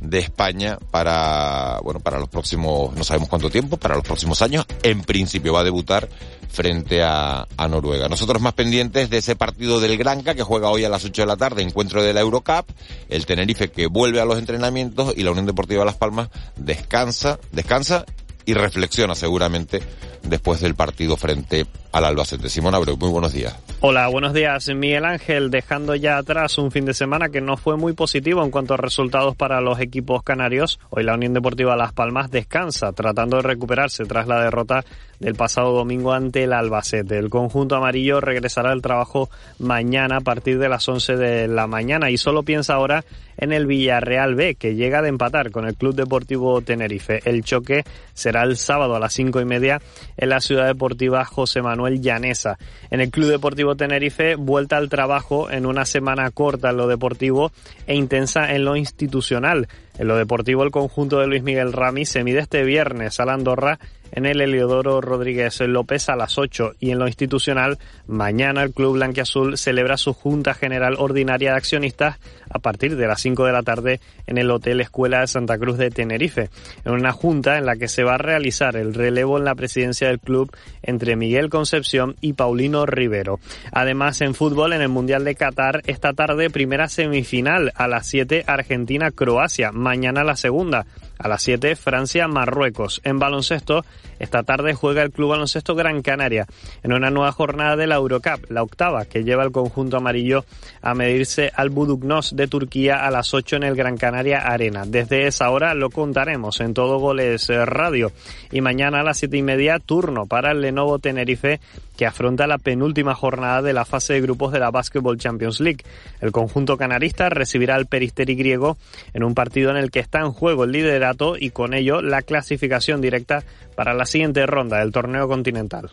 de 0.01 0.19
España 0.19 0.79
para, 0.91 1.81
bueno, 1.83 2.01
para 2.01 2.19
los 2.19 2.29
próximos, 2.29 2.95
no 2.95 3.05
sabemos 3.05 3.29
cuánto 3.29 3.51
tiempo, 3.51 3.77
para 3.77 3.97
los 3.97 4.05
próximos 4.05 4.43
años. 4.43 4.67
En 4.83 5.03
principio 5.03 5.53
va 5.53 5.61
a 5.61 5.65
debutar 5.65 6.09
frente 6.49 7.03
a, 7.03 7.47
Noruega. 7.69 8.09
Nosotros 8.09 8.41
más 8.41 8.55
pendientes 8.55 9.11
de 9.11 9.19
ese 9.19 9.37
partido 9.37 9.81
del 9.81 9.99
Granca 9.99 10.35
que 10.35 10.43
juega 10.43 10.71
hoy 10.71 10.85
a 10.85 10.89
las 10.89 11.05
8 11.05 11.23
de 11.23 11.27
la 11.27 11.37
tarde, 11.37 11.63
encuentro 11.63 12.03
de 12.03 12.15
la 12.15 12.21
Eurocup, 12.21 12.67
el 13.11 13.27
Tenerife 13.27 13.71
que 13.71 13.87
vuelve 13.87 14.21
a 14.21 14.25
los 14.25 14.39
entrenamientos 14.39 15.13
y 15.17 15.23
la 15.23 15.33
Unión 15.33 15.47
Deportiva 15.47 15.85
Las 15.85 15.97
Palmas 15.97 16.31
descansa, 16.57 17.39
descansa 17.53 18.07
y 18.47 18.55
reflexiona 18.55 19.15
seguramente 19.15 19.83
después 20.23 20.61
del 20.61 20.75
partido 20.75 21.19
frente 21.19 21.67
al 21.93 22.05
Albacete. 22.05 22.49
Simón 22.49 22.75
Abreu, 22.75 22.97
muy 22.97 23.11
buenos 23.11 23.33
días. 23.33 23.57
Hola, 23.81 24.09
buenos 24.09 24.35
días. 24.35 24.69
Miguel 24.75 25.05
Ángel, 25.05 25.51
dejando 25.51 25.95
ya 25.95 26.19
atrás 26.19 26.59
un 26.59 26.71
fin 26.71 26.85
de 26.85 26.95
semana 26.95 27.29
que 27.29 27.41
no 27.41 27.57
fue 27.57 27.77
muy 27.77 27.93
positivo 27.93 28.43
en 28.43 28.51
cuanto 28.51 28.75
a 28.75 28.77
resultados 28.77 29.37
para 29.37 29.61
los 29.61 29.81
equipos 29.81 30.23
canarios, 30.23 30.81
hoy 30.91 31.05
la 31.05 31.15
Unión 31.15 31.33
Deportiva 31.33 31.77
Las 31.77 31.93
Palmas 31.93 32.31
descansa, 32.31 32.93
tratando 32.93 33.37
de 33.37 33.45
recuperarse 33.45 34.05
tras 34.05 34.27
la 34.27 34.43
derrota 34.43 34.85
del 35.21 35.35
pasado 35.35 35.73
domingo 35.73 36.13
ante 36.13 36.45
el 36.45 36.53
Albacete. 36.53 37.19
El 37.19 37.31
conjunto 37.31 37.77
amarillo 37.77 38.21
regresará 38.21 38.73
al 38.73 38.83
trabajo 38.83 39.31
mañana 39.59 40.19
a 40.19 40.21
partir 40.21 40.59
de 40.59 40.69
las 40.69 40.89
11 40.89 41.17
de 41.17 41.49
la 41.49 41.67
mañana 41.67 42.11
y 42.11 42.17
solo 42.19 42.43
piensa 42.43 42.75
ahora 42.75 43.05
en 43.37 43.53
el 43.53 43.67
Villarreal 43.67 44.35
B, 44.35 44.57
que 44.57 44.75
llega 44.75 45.01
de 45.01 45.09
empatar 45.09 45.51
con 45.51 45.67
el 45.67 45.77
Club 45.77 45.95
Deportivo 45.95 46.61
Tenerife. 46.61 47.21
El 47.25 47.45
choque 47.45 47.85
será 48.13 48.43
el 48.43 48.57
sábado 48.57 48.97
a 48.97 49.01
las 49.01 49.13
cinco 49.13 49.41
y 49.41 49.45
media 49.45 49.81
en 50.17 50.29
la 50.29 50.41
Ciudad 50.41 50.67
Deportiva 50.67 51.25
José 51.25 51.63
Manuel 51.63 51.88
Llanesa. 51.97 52.59
En 52.91 53.01
el 53.01 53.11
Club 53.11 53.29
Deportivo 53.29 53.75
Tenerife, 53.75 54.35
vuelta 54.37 54.77
al 54.77 54.89
trabajo 54.89 55.51
en 55.51 55.67
una 55.67 55.85
semana 55.85 56.31
corta 56.31 56.71
en 56.71 56.77
lo 56.77 56.87
deportivo 56.87 57.53
e 57.87 57.95
intensa 57.95 58.55
en 58.55 58.65
lo 58.65 58.77
institucional. 58.77 59.69
En 59.99 60.07
lo 60.07 60.17
deportivo, 60.17 60.63
el 60.63 60.71
conjunto 60.71 61.19
de 61.19 61.27
Luis 61.27 61.43
Miguel 61.43 61.73
Rami 61.73 62.05
se 62.05 62.23
mide 62.23 62.41
este 62.41 62.63
viernes 62.63 63.19
a 63.19 63.25
la 63.25 63.35
Andorra 63.35 63.79
en 64.13 64.27
el 64.27 64.41
Heliodoro 64.41 65.01
Rodríguez 65.01 65.61
López 65.61 66.09
a 66.09 66.17
las 66.17 66.39
8 66.39 66.75
y 66.81 66.91
en 66.91 66.99
lo 66.99 67.07
institucional, 67.07 67.79
mañana 68.07 68.63
el 68.63 68.73
Club 68.73 68.95
Blanquiazul 68.95 69.59
celebra 69.59 69.97
su 69.97 70.13
Junta 70.13 70.55
General 70.55 70.97
Ordinaria 70.99 71.53
de 71.53 71.57
Accionistas 71.57 72.19
a 72.51 72.59
partir 72.59 72.97
de 72.97 73.07
las 73.07 73.21
5 73.21 73.45
de 73.45 73.53
la 73.53 73.63
tarde 73.63 74.01
en 74.27 74.39
el 74.39 74.51
Hotel 74.51 74.81
Escuela 74.81 75.21
de 75.21 75.27
Santa 75.27 75.59
Cruz 75.59 75.79
de 75.79 75.91
Tenerife, 75.91 76.51
en 76.85 76.93
una 76.93 77.13
junta 77.13 77.59
en 77.59 77.67
la 77.67 77.77
que 77.77 77.89
se 77.89 78.05
va 78.05 78.15
a 78.15 78.19
realizar 78.19 78.77
el 78.77 78.95
relevo 78.95 79.39
en 79.39 79.45
la 79.45 79.55
presidencia 79.55 80.09
del 80.09 80.21
club 80.21 80.51
entre 80.83 81.17
Miguel 81.17 81.51
Concepción 81.51 82.17
y 82.21 82.35
Paulino 82.35 82.87
Rivero. 82.87 83.41
Además, 83.73 84.21
en 84.21 84.35
fútbol, 84.35 84.73
en 84.73 84.83
el 84.83 84.89
Mundial 84.89 85.25
de 85.25 85.35
Qatar, 85.35 85.83
esta 85.87 86.13
tarde 86.13 86.51
primera 86.51 86.89
semifinal 86.89 87.73
a 87.75 87.89
las 87.89 88.07
7 88.07 88.45
Argentina-Croacia, 88.47 89.73
mañana 89.73 90.25
la 90.25 90.37
segunda. 90.37 90.87
A 91.19 91.27
las 91.27 91.43
7, 91.43 91.75
Francia-Marruecos. 91.75 93.01
En 93.03 93.19
baloncesto, 93.19 93.85
esta 94.19 94.43
tarde 94.43 94.75
juega 94.75 95.03
el 95.03 95.13
Club 95.13 95.31
Baloncesto 95.31 95.75
Gran 95.75 96.03
Canaria 96.03 96.47
en 96.83 96.93
una 96.93 97.11
nueva 97.11 97.33
jornada 97.33 97.77
de 97.77 97.87
la 97.87 97.97
Eurocup, 97.97 98.51
la 98.51 98.63
octava, 98.63 99.05
que 99.05 99.25
lleva 99.25 99.45
el 99.45 99.53
conjunto 99.53 99.97
amarillo 99.97 100.45
a 100.83 100.95
medirse 100.95 101.51
al 101.55 101.71
Buduknos 101.71 102.35
de 102.35 102.49
Turquía 102.49 103.07
a 103.07 103.11
las 103.11 103.33
8 103.35 103.57
en 103.57 103.63
el 103.65 103.77
Gran 103.77 103.97
Canaria 103.97 104.39
Arena. 104.39 104.85
Desde 104.87 105.27
esa 105.27 105.51
hora 105.51 105.75
lo 105.75 105.91
contaremos 105.91 106.61
en 106.61 106.75
Todo 106.75 106.99
Goles 106.99 107.49
Radio. 107.49 108.13
Y 108.51 108.61
mañana 108.61 109.01
a 109.01 109.05
las 109.05 109.19
7 109.19 109.37
y 109.37 109.43
media, 109.43 109.79
turno 109.79 110.27
para 110.27 110.53
el 110.53 110.61
Lenovo 110.61 110.99
Tenerife, 110.99 111.61
que 111.97 112.07
afronta 112.07 112.47
la 112.47 112.59
penúltima 112.59 113.15
jornada 113.15 113.61
de 113.61 113.73
la 113.73 113.85
fase 113.85 114.15
de 114.15 114.21
grupos 114.21 114.53
de 114.53 114.61
la 114.61 114.71
Basketball 114.71 115.19
Champions 115.19 115.61
League. 115.61 115.85
El 116.21 116.31
conjunto 116.33 116.77
canarista 116.77 117.29
recibirá 117.29 117.75
al 117.75 117.87
Peristeri 117.87 118.37
griego 118.37 118.79
en 119.15 119.25
un 119.25 119.35
partido 119.35 119.71
en 119.71 119.77
el 119.77 119.91
que 119.91 119.99
está 120.01 120.21
en 120.21 120.33
juego 120.33 120.65
el 120.65 120.73
liderato 120.73 121.37
y 121.37 121.51
con 121.51 121.75
ello 121.75 122.01
la 122.01 122.23
clasificación 122.23 123.01
directa 123.01 123.43
para 123.79 123.95
la 123.95 124.07
siguiente 124.07 124.45
ronda 124.45 124.81
del 124.81 124.91
torneo 124.91 125.29
continental. 125.29 125.93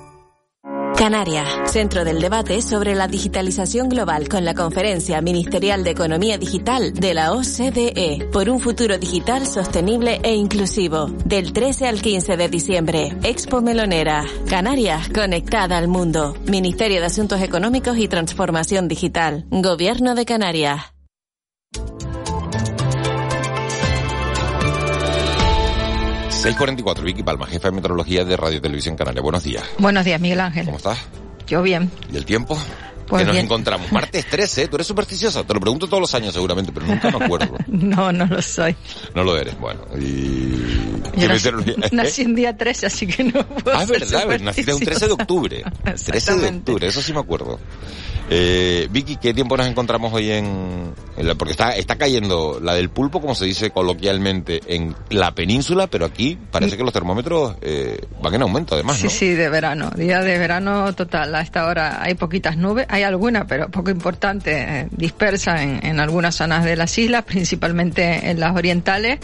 Canarias, 1.01 1.71
centro 1.71 2.05
del 2.05 2.21
debate 2.21 2.61
sobre 2.61 2.93
la 2.93 3.07
digitalización 3.07 3.89
global 3.89 4.29
con 4.29 4.45
la 4.45 4.53
Conferencia 4.53 5.19
Ministerial 5.19 5.83
de 5.83 5.89
Economía 5.89 6.37
Digital 6.37 6.93
de 6.93 7.15
la 7.15 7.31
OCDE 7.31 8.29
por 8.31 8.51
un 8.51 8.59
futuro 8.59 8.99
digital 8.99 9.47
sostenible 9.47 10.19
e 10.21 10.35
inclusivo. 10.35 11.07
Del 11.25 11.53
13 11.53 11.87
al 11.87 12.03
15 12.03 12.37
de 12.37 12.49
diciembre, 12.49 13.17
Expo 13.23 13.61
Melonera. 13.61 14.25
Canarias, 14.47 15.09
conectada 15.09 15.79
al 15.79 15.87
mundo. 15.87 16.35
Ministerio 16.45 16.99
de 16.99 17.07
Asuntos 17.07 17.41
Económicos 17.41 17.97
y 17.97 18.07
Transformación 18.07 18.87
Digital. 18.87 19.45
Gobierno 19.49 20.13
de 20.13 20.25
Canarias. 20.25 20.93
644, 26.41 27.05
Vicky 27.05 27.21
Palma, 27.21 27.45
jefa 27.45 27.67
de 27.67 27.75
meteorología 27.75 28.25
de 28.25 28.35
Radio 28.35 28.59
Televisión 28.59 28.95
Canaria. 28.95 29.21
Buenos 29.21 29.43
días. 29.43 29.63
Buenos 29.77 30.03
días, 30.03 30.19
Miguel 30.19 30.39
Ángel. 30.39 30.65
¿Cómo 30.65 30.77
estás? 30.77 30.97
Yo 31.45 31.61
bien. 31.61 31.91
¿Y 32.11 32.17
el 32.17 32.25
tiempo? 32.25 32.57
Pues 33.11 33.21
que 33.21 33.25
nos 33.27 33.33
bien. 33.35 33.45
encontramos. 33.45 33.91
Martes 33.91 34.25
13, 34.29 34.67
tú 34.67 34.77
eres 34.77 34.87
supersticiosa. 34.87 35.43
Te 35.43 35.53
lo 35.53 35.59
pregunto 35.59 35.85
todos 35.87 36.01
los 36.01 36.15
años 36.15 36.33
seguramente, 36.33 36.71
pero 36.71 36.85
nunca 36.87 37.11
me 37.11 37.23
acuerdo. 37.23 37.55
no, 37.67 38.11
no 38.11 38.25
lo 38.25 38.41
soy. 38.41 38.75
No 39.13 39.23
lo 39.23 39.37
eres. 39.37 39.59
Bueno, 39.59 39.81
y... 39.99 40.51
Yo 40.55 41.11
¿Qué 41.13 41.27
nací, 41.27 41.33
meteorología? 41.51 41.75
nací 41.91 42.21
en 42.23 42.35
día 42.35 42.57
13, 42.57 42.85
así 42.87 43.05
que 43.07 43.23
no 43.25 43.45
puedo 43.45 43.77
Ah, 43.77 43.83
es 43.83 43.89
verdad, 43.89 44.39
naciste 44.39 44.73
un 44.73 44.79
13 44.81 45.07
de 45.07 45.13
octubre. 45.13 45.63
13 46.05 46.35
de 46.37 46.47
octubre, 46.47 46.87
eso 46.87 47.01
sí 47.01 47.13
me 47.13 47.19
acuerdo. 47.19 47.59
Eh, 48.33 48.87
Vicky, 48.91 49.17
¿qué 49.17 49.33
tiempo 49.33 49.57
nos 49.57 49.67
encontramos 49.67 50.13
hoy 50.13 50.31
en, 50.31 50.93
en 51.17 51.27
la- 51.27 51.35
porque 51.35 51.51
está, 51.51 51.75
está 51.75 51.97
cayendo 51.97 52.59
la 52.63 52.73
del 52.75 52.89
pulpo, 52.89 53.19
como 53.19 53.35
se 53.35 53.43
dice 53.45 53.71
coloquialmente, 53.71 54.61
en 54.67 54.95
la 55.09 55.35
península, 55.35 55.87
pero 55.87 56.05
aquí 56.05 56.37
parece 56.49 56.77
que 56.77 56.83
los 56.83 56.93
termómetros 56.93 57.55
eh, 57.61 57.99
van 58.21 58.35
en 58.35 58.43
aumento 58.43 58.75
además, 58.75 58.97
Sí, 58.97 59.03
¿no? 59.05 59.09
sí, 59.09 59.29
de 59.33 59.49
verano. 59.49 59.91
Día 59.97 60.21
de 60.21 60.37
verano 60.37 60.93
total. 60.95 61.35
A 61.35 61.41
esta 61.41 61.65
hora 61.65 62.01
hay 62.01 62.13
poquitas 62.13 62.55
nubes. 62.55 62.85
Hay 62.89 63.00
alguna, 63.03 63.45
pero 63.45 63.69
poco 63.69 63.89
importante, 63.89 64.61
eh, 64.61 64.87
dispersa 64.91 65.61
en, 65.63 65.85
en 65.85 65.99
algunas 65.99 66.35
zonas 66.35 66.63
de 66.65 66.75
las 66.75 66.97
islas, 66.97 67.23
principalmente 67.23 68.29
en 68.29 68.39
las 68.39 68.55
orientales. 68.55 69.19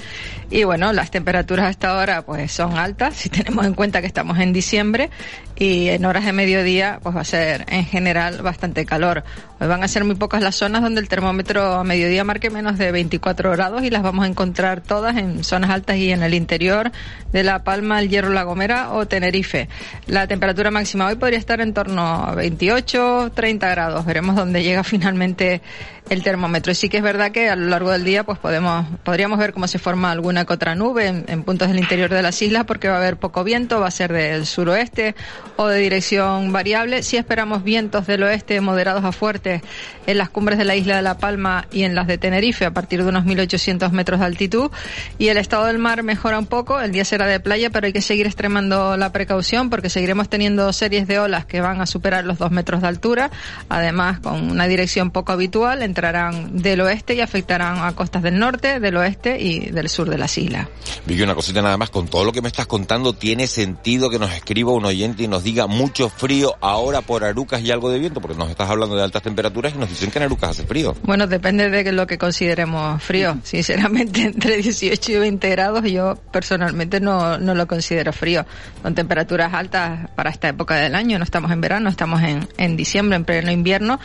Y 0.49 0.63
bueno, 0.63 0.93
las 0.93 1.11
temperaturas 1.11 1.67
hasta 1.67 1.89
ahora 1.89 2.21
pues 2.21 2.51
son 2.51 2.77
altas, 2.77 3.15
si 3.15 3.29
tenemos 3.29 3.65
en 3.65 3.73
cuenta 3.73 4.01
que 4.01 4.07
estamos 4.07 4.39
en 4.39 4.53
diciembre 4.53 5.09
y 5.55 5.89
en 5.89 6.05
horas 6.05 6.25
de 6.25 6.33
mediodía 6.33 6.99
pues 7.01 7.15
va 7.15 7.21
a 7.21 7.25
ser 7.25 7.65
en 7.69 7.85
general 7.85 8.41
bastante 8.41 8.85
calor. 8.85 9.23
Hoy 9.59 9.67
van 9.67 9.83
a 9.83 9.87
ser 9.87 10.03
muy 10.03 10.13
pocas 10.13 10.43
las 10.43 10.55
zonas 10.55 10.83
donde 10.83 11.01
el 11.01 11.09
termómetro 11.09 11.63
a 11.73 11.83
mediodía 11.83 12.23
marque 12.23 12.51
menos 12.51 12.77
de 12.77 12.91
24 12.91 13.51
grados 13.53 13.81
y 13.81 13.89
las 13.89 14.03
vamos 14.03 14.23
a 14.23 14.27
encontrar 14.27 14.81
todas 14.81 15.17
en 15.17 15.43
zonas 15.43 15.71
altas 15.71 15.97
y 15.97 16.11
en 16.11 16.21
el 16.21 16.35
interior 16.35 16.91
de 17.31 17.43
La 17.43 17.63
Palma, 17.63 17.99
el 17.99 18.07
Hierro, 18.07 18.29
La 18.29 18.43
Gomera 18.43 18.91
o 18.91 19.07
Tenerife. 19.07 19.67
La 20.05 20.27
temperatura 20.27 20.69
máxima 20.69 21.07
hoy 21.07 21.15
podría 21.15 21.39
estar 21.39 21.59
en 21.59 21.73
torno 21.73 22.01
a 22.01 22.35
28, 22.35 23.31
30 23.33 23.67
grados. 23.67 24.05
Veremos 24.05 24.35
dónde 24.35 24.61
llega 24.61 24.83
finalmente 24.83 25.63
el 26.09 26.23
termómetro. 26.23 26.71
Y 26.71 26.75
sí 26.75 26.89
que 26.89 26.97
es 26.97 27.03
verdad 27.03 27.31
que 27.31 27.49
a 27.49 27.55
lo 27.55 27.67
largo 27.67 27.91
del 27.91 28.03
día 28.03 28.23
pues 28.23 28.39
podemos, 28.39 28.85
podríamos 29.03 29.39
ver 29.39 29.53
cómo 29.53 29.67
se 29.67 29.79
forma 29.79 30.11
alguna 30.11 30.45
que 30.45 30.53
otra 30.53 30.75
nube 30.75 31.07
en, 31.07 31.43
puntos 31.43 31.67
del 31.67 31.79
interior 31.79 32.09
de 32.09 32.21
las 32.21 32.41
islas 32.41 32.65
porque 32.65 32.87
va 32.87 32.95
a 32.95 32.97
haber 32.97 33.17
poco 33.17 33.43
viento, 33.43 33.79
va 33.79 33.87
a 33.87 33.91
ser 33.91 34.11
del 34.11 34.45
suroeste 34.45 35.15
o 35.55 35.67
de 35.67 35.79
dirección 35.79 36.51
variable. 36.51 37.03
Si 37.03 37.17
esperamos 37.17 37.63
vientos 37.63 38.07
del 38.07 38.23
oeste 38.23 38.59
moderados 38.61 39.03
a 39.03 39.11
fuertes 39.11 39.61
en 40.05 40.17
las 40.17 40.29
cumbres 40.29 40.57
de 40.57 40.65
la 40.65 40.75
isla 40.75 40.95
de 40.95 41.01
La 41.01 41.17
Palma 41.17 41.67
y 41.71 41.83
en 41.83 41.95
las 41.95 42.07
de 42.07 42.17
Tenerife 42.17 42.65
a 42.65 42.71
partir 42.71 43.03
de 43.03 43.09
unos 43.09 43.25
1800 43.25 43.91
metros 43.91 44.19
de 44.19 44.25
altitud. 44.25 44.71
Y 45.17 45.27
el 45.27 45.37
estado 45.37 45.65
del 45.65 45.77
mar 45.77 46.03
mejora 46.03 46.39
un 46.39 46.45
poco. 46.45 46.79
El 46.79 46.91
día 46.91 47.05
será 47.05 47.25
de 47.25 47.39
playa, 47.39 47.69
pero 47.69 47.87
hay 47.87 47.93
que 47.93 48.01
seguir 48.01 48.25
extremando 48.25 48.97
la 48.97 49.11
precaución 49.11 49.69
porque 49.69 49.89
seguiremos 49.89 50.29
teniendo 50.29 50.71
series 50.73 51.07
de 51.07 51.19
olas 51.19 51.45
que 51.45 51.61
van 51.61 51.81
a 51.81 51.85
superar 51.85 52.25
los 52.25 52.37
dos 52.37 52.51
metros 52.51 52.81
de 52.81 52.87
altura. 52.87 53.31
Además, 53.69 54.19
con 54.19 54.51
una 54.51 54.67
dirección 54.67 55.11
poco 55.11 55.31
habitual, 55.31 55.83
entrarán 55.97 56.61
del 56.61 56.81
oeste 56.81 57.15
y 57.15 57.21
afectarán 57.21 57.79
a 57.79 57.95
costas 57.95 58.21
del 58.21 58.37
norte, 58.37 58.79
del 58.79 58.97
oeste 58.97 59.41
y 59.41 59.71
del 59.71 59.89
sur 59.89 60.07
de 60.07 60.19
las 60.19 60.37
islas. 60.37 60.67
Vicky, 61.07 61.23
una 61.23 61.33
cosita 61.33 61.63
nada 61.63 61.75
más, 61.75 61.89
con 61.89 62.07
todo 62.07 62.23
lo 62.23 62.31
que 62.31 62.43
me 62.43 62.49
estás 62.49 62.67
contando, 62.67 63.13
¿tiene 63.13 63.47
sentido 63.47 64.11
que 64.11 64.19
nos 64.19 64.31
escriba 64.31 64.73
un 64.73 64.85
oyente 64.85 65.23
y 65.23 65.27
nos 65.27 65.43
diga 65.43 65.65
mucho 65.65 66.09
frío 66.09 66.55
ahora 66.61 67.01
por 67.01 67.23
Arucas 67.23 67.61
y 67.61 67.71
algo 67.71 67.89
de 67.89 67.97
viento? 67.97 68.21
Porque 68.21 68.37
nos 68.37 68.51
estás 68.51 68.69
hablando 68.69 68.95
de 68.95 69.03
altas 69.03 69.23
temperaturas 69.23 69.73
y 69.73 69.79
nos 69.79 69.89
dicen 69.89 70.11
que 70.11 70.19
en 70.19 70.25
Arucas 70.25 70.51
hace 70.51 70.67
frío. 70.67 70.95
Bueno, 71.01 71.25
depende 71.25 71.67
de 71.71 71.91
lo 71.91 72.05
que 72.05 72.19
consideremos 72.19 73.01
frío. 73.01 73.39
Sinceramente, 73.41 74.21
entre 74.25 74.57
18 74.57 75.11
y 75.13 75.15
20 75.17 75.49
grados 75.49 75.83
yo 75.89 76.15
personalmente 76.31 76.99
no, 76.99 77.39
no 77.39 77.55
lo 77.55 77.65
considero 77.65 78.13
frío. 78.13 78.45
Con 78.83 78.93
temperaturas 78.93 79.51
altas 79.51 80.11
para 80.15 80.29
esta 80.29 80.47
época 80.49 80.75
del 80.75 80.93
año, 80.93 81.17
no 81.17 81.23
estamos 81.23 81.49
en 81.51 81.59
verano, 81.59 81.89
estamos 81.89 82.21
en, 82.21 82.47
en 82.57 82.77
diciembre, 82.77 83.15
en 83.15 83.25
pleno 83.25 83.51
invierno. 83.51 83.99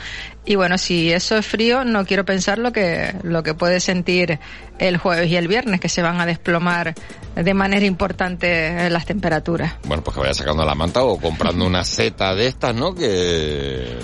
Y 0.45 0.57
bueno, 0.57 0.77
si 0.77 1.13
eso 1.13 1.37
es 1.37 1.47
frío, 1.47 1.85
no 1.85 2.05
quiero 2.05 2.25
pensar 2.25 2.59
lo 2.59 2.73
que, 2.73 3.15
lo 3.23 3.43
que 3.43 3.55
puede 3.55 3.79
sentir 3.79 4.41
el 4.79 4.97
jueves 4.97 5.31
y 5.31 5.37
el 5.37 5.47
viernes, 5.47 5.81
que 5.81 5.89
se 5.89 6.03
van 6.03 6.21
a 6.21 6.27
desplomar 6.27 6.95
de 7.37 7.55
manera 7.55 7.87
importante 7.87 8.91
las 8.91 9.07
temperaturas. 9.07 9.75
Bueno, 9.85 10.03
pues 10.03 10.15
que 10.15 10.21
vaya 10.21 10.35
sacando 10.35 10.65
la 10.65 10.75
manta 10.75 11.03
o 11.05 11.19
comprando 11.19 11.65
una 11.65 11.85
seta 11.85 12.35
de 12.35 12.49
estas, 12.49 12.75
¿no? 12.75 12.93
Que, 12.93 13.99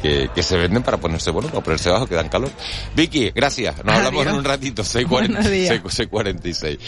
que, 0.00 0.30
que 0.32 0.42
se 0.44 0.56
venden 0.56 0.84
para 0.84 0.98
ponerse, 0.98 1.32
bueno, 1.32 1.48
para 1.48 1.62
ponerse 1.62 1.90
bajo, 1.90 2.06
que 2.06 2.14
dan 2.14 2.28
calor. 2.28 2.50
Vicky, 2.94 3.30
gracias. 3.30 3.84
Nos 3.84 3.96
hablamos 3.96 4.26
en 4.26 4.34
un 4.34 4.44
ratito, 4.44 4.82
6.40 4.84 5.88
6.46. 6.08 6.78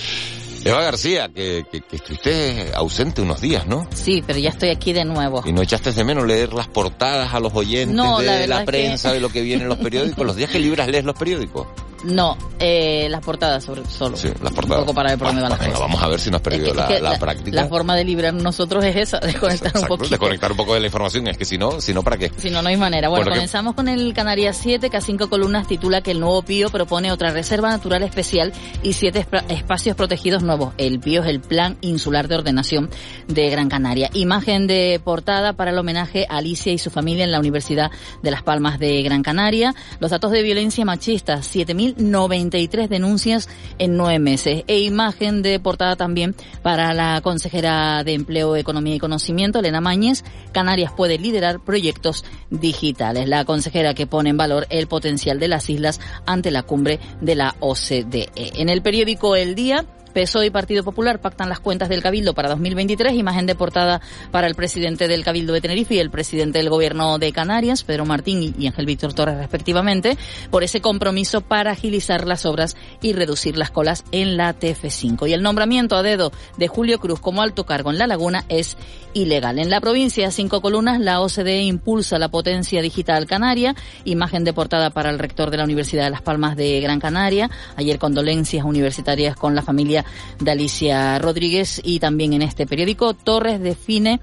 Eva 0.66 0.82
García, 0.82 1.28
que, 1.28 1.64
que, 1.70 1.80
que 1.80 1.96
estuviste 1.96 2.70
ausente 2.74 3.22
unos 3.22 3.40
días, 3.40 3.66
¿no? 3.66 3.86
Sí, 3.94 4.22
pero 4.26 4.38
ya 4.38 4.50
estoy 4.50 4.70
aquí 4.70 4.92
de 4.92 5.04
nuevo. 5.04 5.42
Y 5.46 5.52
no 5.52 5.62
echaste 5.62 5.92
de 5.92 6.04
menos 6.04 6.26
leer 6.26 6.52
las 6.52 6.68
portadas 6.68 7.32
a 7.34 7.40
los 7.40 7.54
oyentes 7.54 7.94
No, 7.96 8.18
de 8.20 8.46
la 8.46 8.60
que- 8.60 8.64
prensa, 8.66 9.12
de 9.12 9.20
lo 9.20 9.28
que 9.28 9.42
viene 9.42 9.62
en 9.62 9.68
los 9.68 9.78
periódicos. 9.78 10.26
Los 10.26 10.36
días 10.36 10.50
que 10.50 10.58
libras 10.58 10.88
lees 10.88 11.04
los 11.04 11.16
periódicos. 11.16 11.66
No, 12.04 12.36
eh, 12.58 13.08
las 13.10 13.24
portadas 13.24 13.64
sobre 13.64 13.84
solo. 13.86 14.16
Sí, 14.16 14.28
las 14.42 14.52
portadas. 14.52 14.80
Un 14.80 14.86
poco 14.86 14.94
para 14.94 15.10
ver 15.10 15.18
por 15.18 15.28
dónde 15.28 15.42
van 15.42 15.50
las 15.50 15.58
Venga, 15.58 15.72
cosas. 15.72 15.88
vamos 15.88 16.02
a 16.02 16.08
ver 16.08 16.20
si 16.20 16.30
nos 16.30 16.38
has 16.38 16.42
perdido 16.42 16.68
Es 16.68 16.76
la, 16.76 16.86
que 16.88 17.00
la 17.00 17.18
práctica. 17.18 17.56
La 17.56 17.68
forma 17.68 17.96
de 17.96 18.04
librar 18.04 18.34
nosotros 18.34 18.84
es 18.84 18.96
esa, 18.96 19.18
desconectar 19.18 19.72
un 19.76 19.86
poquito. 19.86 20.10
desconectar 20.10 20.50
un 20.50 20.56
poco 20.56 20.74
de 20.74 20.80
la 20.80 20.86
información. 20.86 21.26
Es 21.28 21.38
que 21.38 21.44
si 21.44 21.58
no, 21.58 21.80
si 21.80 21.94
no, 21.94 22.02
¿para 22.02 22.16
qué? 22.16 22.30
Si 22.36 22.50
no, 22.50 22.62
no 22.62 22.68
hay 22.68 22.76
manera. 22.76 23.08
Bueno, 23.08 23.26
comenzamos 23.30 23.74
con 23.74 23.88
el 23.88 24.12
Canarias 24.14 24.58
7, 24.62 24.90
que 24.90 24.96
a 24.96 25.00
cinco 25.00 25.28
columnas 25.28 25.66
titula 25.66 26.00
que 26.02 26.10
el 26.12 26.20
nuevo 26.20 26.42
Pío 26.42 26.68
propone 26.70 27.10
otra 27.12 27.30
reserva 27.30 27.70
natural 27.70 28.02
especial 28.02 28.52
y 28.82 28.92
siete 28.92 29.26
espacios 29.48 29.96
protegidos 29.96 30.42
nuevos. 30.42 30.74
El 30.78 31.00
Pío 31.00 31.22
es 31.22 31.28
el 31.28 31.40
Plan 31.40 31.76
Insular 31.80 32.28
de 32.28 32.36
Ordenación 32.36 32.90
de 33.26 33.50
Gran 33.50 33.68
Canaria. 33.68 34.10
Imagen 34.12 34.66
de 34.66 35.00
portada 35.02 35.54
para 35.54 35.70
el 35.70 35.78
homenaje 35.78 36.26
a 36.28 36.36
Alicia 36.38 36.72
y 36.72 36.78
su 36.78 36.90
familia 36.90 37.24
en 37.24 37.30
la 37.32 37.40
Universidad 37.40 37.90
de 38.22 38.30
Las 38.30 38.42
Palmas 38.42 38.78
de 38.78 39.02
Gran 39.02 39.22
Canaria. 39.22 39.74
Los 39.98 40.10
datos 40.10 40.30
de 40.30 40.42
violencia 40.42 40.84
machista, 40.84 41.42
7.093 41.96 42.88
denuncias 42.88 43.48
en 43.78 43.96
nueve 43.96 44.18
meses. 44.18 44.64
E 44.66 44.80
imagen 44.80 45.42
de 45.42 45.58
portada 45.60 45.96
también 45.96 46.34
para 46.62 46.92
la 46.94 47.20
consejera 47.20 48.02
de 48.04 48.14
Empleo, 48.14 48.56
Economía 48.56 48.94
y 48.94 48.98
Conocimiento, 48.98 49.58
Elena 49.58 49.80
Mañez. 49.80 50.24
Canarias 50.52 50.92
puede 50.96 51.18
liderar 51.18 51.64
proyectos 51.64 52.24
digitales. 52.50 53.28
La 53.28 53.44
consejera 53.44 53.94
que 53.94 54.06
pone 54.06 54.30
en 54.30 54.36
valor 54.36 54.66
el 54.70 54.86
potencial 54.86 55.38
de 55.38 55.48
las 55.48 55.68
islas 55.70 56.00
ante 56.26 56.50
la 56.50 56.62
cumbre 56.62 57.00
de 57.20 57.34
la 57.34 57.56
OCDE. 57.60 58.30
En 58.34 58.68
el 58.68 58.82
periódico 58.82 59.36
El 59.36 59.54
Día, 59.54 59.84
PSOE 60.16 60.46
y 60.46 60.50
Partido 60.50 60.82
Popular 60.82 61.20
pactan 61.20 61.50
las 61.50 61.60
cuentas 61.60 61.90
del 61.90 62.02
Cabildo 62.02 62.32
para 62.32 62.48
2023, 62.48 63.12
imagen 63.12 63.44
de 63.44 63.54
portada 63.54 64.00
para 64.30 64.46
el 64.46 64.54
presidente 64.54 65.08
del 65.08 65.22
Cabildo 65.22 65.52
de 65.52 65.60
Tenerife 65.60 65.96
y 65.96 65.98
el 65.98 66.08
presidente 66.10 66.56
del 66.58 66.70
Gobierno 66.70 67.18
de 67.18 67.32
Canarias, 67.32 67.84
Pedro 67.84 68.06
Martín 68.06 68.54
y- 68.58 68.66
Ángel 68.66 68.86
Víctor 68.86 69.12
Torres 69.12 69.36
respectivamente, 69.36 70.16
por 70.50 70.64
ese 70.64 70.80
compromiso 70.80 71.42
para 71.42 71.72
agilizar 71.72 72.26
las 72.26 72.46
obras 72.46 72.78
y 73.02 73.12
reducir 73.12 73.58
las 73.58 73.70
colas 73.70 74.04
en 74.10 74.38
la 74.38 74.58
TF5. 74.58 75.28
Y 75.28 75.34
el 75.34 75.42
nombramiento 75.42 75.96
a 75.96 76.02
dedo 76.02 76.32
de 76.56 76.66
Julio 76.66 76.98
Cruz 76.98 77.20
como 77.20 77.42
alto 77.42 77.66
cargo 77.66 77.90
en 77.90 77.98
La 77.98 78.06
Laguna 78.06 78.46
es 78.48 78.78
ilegal. 79.12 79.58
En 79.58 79.68
la 79.68 79.82
provincia, 79.82 80.30
cinco 80.30 80.62
columnas, 80.62 80.98
la 80.98 81.20
OCDE 81.20 81.62
impulsa 81.64 82.18
la 82.18 82.30
potencia 82.30 82.80
digital 82.80 83.26
canaria, 83.26 83.74
imagen 84.06 84.44
de 84.44 84.54
portada 84.54 84.88
para 84.88 85.10
el 85.10 85.18
rector 85.18 85.50
de 85.50 85.58
la 85.58 85.64
Universidad 85.64 86.04
de 86.04 86.10
Las 86.10 86.22
Palmas 86.22 86.56
de 86.56 86.80
Gran 86.80 87.00
Canaria, 87.00 87.50
ayer 87.76 87.98
condolencias 87.98 88.64
universitarias 88.64 89.36
con 89.36 89.54
la 89.54 89.60
familia 89.60 90.05
de 90.40 90.50
Alicia 90.50 91.18
Rodríguez 91.18 91.80
y 91.84 92.00
también 92.00 92.32
en 92.32 92.42
este 92.42 92.66
periódico 92.66 93.14
Torres 93.14 93.60
define 93.60 94.20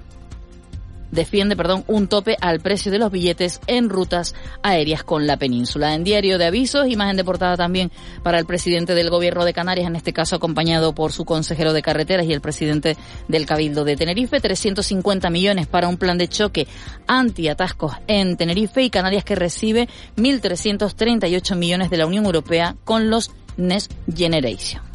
defiende, 1.14 1.56
perdón, 1.56 1.84
un 1.86 2.08
tope 2.08 2.36
al 2.40 2.60
precio 2.60 2.92
de 2.92 2.98
los 2.98 3.10
billetes 3.10 3.60
en 3.66 3.88
rutas 3.88 4.34
aéreas 4.62 5.04
con 5.04 5.26
la 5.26 5.36
península. 5.36 5.94
En 5.94 6.04
diario 6.04 6.38
de 6.38 6.46
avisos, 6.46 6.88
imagen 6.88 7.16
de 7.16 7.24
portada 7.24 7.56
también 7.56 7.90
para 8.22 8.38
el 8.38 8.44
presidente 8.44 8.94
del 8.94 9.10
gobierno 9.10 9.44
de 9.44 9.54
Canarias, 9.54 9.86
en 9.86 9.96
este 9.96 10.12
caso 10.12 10.36
acompañado 10.36 10.94
por 10.94 11.12
su 11.12 11.24
consejero 11.24 11.72
de 11.72 11.82
carreteras 11.82 12.26
y 12.26 12.32
el 12.32 12.40
presidente 12.40 12.96
del 13.28 13.46
Cabildo 13.46 13.84
de 13.84 13.96
Tenerife, 13.96 14.40
350 14.40 15.30
millones 15.30 15.66
para 15.66 15.88
un 15.88 15.96
plan 15.96 16.18
de 16.18 16.28
choque 16.28 16.66
anti-atascos 17.06 17.94
en 18.06 18.36
Tenerife 18.36 18.82
y 18.82 18.90
Canarias 18.90 19.24
que 19.24 19.36
recibe 19.36 19.88
1.338 20.16 21.56
millones 21.56 21.90
de 21.90 21.96
la 21.96 22.06
Unión 22.06 22.24
Europea 22.24 22.76
con 22.84 23.08
los 23.08 23.30
Next 23.56 23.92
Generation. 24.12 24.93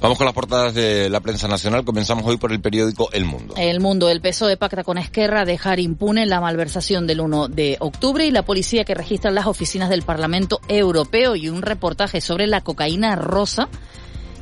Vamos 0.00 0.18
con 0.18 0.26
las 0.26 0.34
portadas 0.34 0.74
de 0.74 1.08
la 1.08 1.20
prensa 1.20 1.48
nacional. 1.48 1.84
Comenzamos 1.84 2.26
hoy 2.26 2.36
por 2.36 2.52
el 2.52 2.60
periódico 2.60 3.08
El 3.12 3.24
Mundo. 3.24 3.54
El 3.56 3.80
mundo, 3.80 4.10
el 4.10 4.20
PSOE 4.20 4.56
pacta 4.56 4.84
con 4.84 4.98
Esquerra 4.98 5.44
dejar 5.44 5.80
impune 5.80 6.26
la 6.26 6.40
malversación 6.40 7.06
del 7.06 7.20
1 7.20 7.48
de 7.48 7.76
octubre 7.80 8.26
y 8.26 8.30
la 8.30 8.42
policía 8.42 8.84
que 8.84 8.94
registra 8.94 9.30
las 9.30 9.46
oficinas 9.46 9.88
del 9.88 10.02
Parlamento 10.02 10.60
Europeo 10.68 11.34
y 11.34 11.48
un 11.48 11.62
reportaje 11.62 12.20
sobre 12.20 12.46
la 12.46 12.60
cocaína 12.60 13.16
rosa 13.16 13.68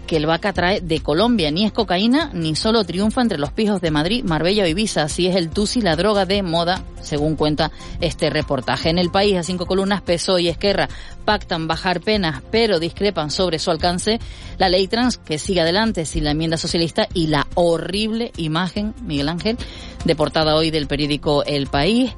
que 0.06 0.16
el 0.16 0.26
Vaca 0.26 0.52
trae 0.52 0.80
de 0.80 1.00
Colombia. 1.00 1.50
Ni 1.50 1.64
es 1.64 1.72
cocaína, 1.72 2.30
ni 2.32 2.54
solo 2.56 2.84
triunfa 2.84 3.22
entre 3.22 3.38
los 3.38 3.52
pijos 3.52 3.80
de 3.80 3.90
Madrid, 3.90 4.24
Marbella 4.24 4.64
o 4.64 4.66
Ibiza. 4.66 5.02
Así 5.02 5.26
es 5.26 5.36
el 5.36 5.50
Tusi, 5.50 5.80
la 5.80 5.96
droga 5.96 6.26
de 6.26 6.42
moda, 6.42 6.84
según 7.00 7.36
cuenta 7.36 7.70
este 8.00 8.30
reportaje. 8.30 8.90
En 8.90 8.98
el 8.98 9.10
país, 9.10 9.36
a 9.36 9.42
cinco 9.42 9.66
columnas, 9.66 10.02
PSOE 10.02 10.42
y 10.42 10.48
Esquerra 10.48 10.88
pactan 11.24 11.66
bajar 11.66 12.00
penas, 12.00 12.42
pero 12.50 12.78
discrepan 12.78 13.30
sobre 13.30 13.58
su 13.58 13.70
alcance. 13.70 14.20
La 14.58 14.68
ley 14.68 14.88
trans, 14.88 15.18
que 15.18 15.38
sigue 15.38 15.60
adelante 15.60 16.04
sin 16.04 16.24
la 16.24 16.32
enmienda 16.32 16.56
socialista, 16.56 17.08
y 17.14 17.28
la 17.28 17.46
horrible 17.54 18.32
imagen, 18.36 18.94
Miguel 19.02 19.28
Ángel, 19.28 19.56
de 20.04 20.16
portada 20.16 20.54
hoy 20.56 20.70
del 20.70 20.86
periódico 20.86 21.44
El 21.44 21.66
País. 21.66 22.12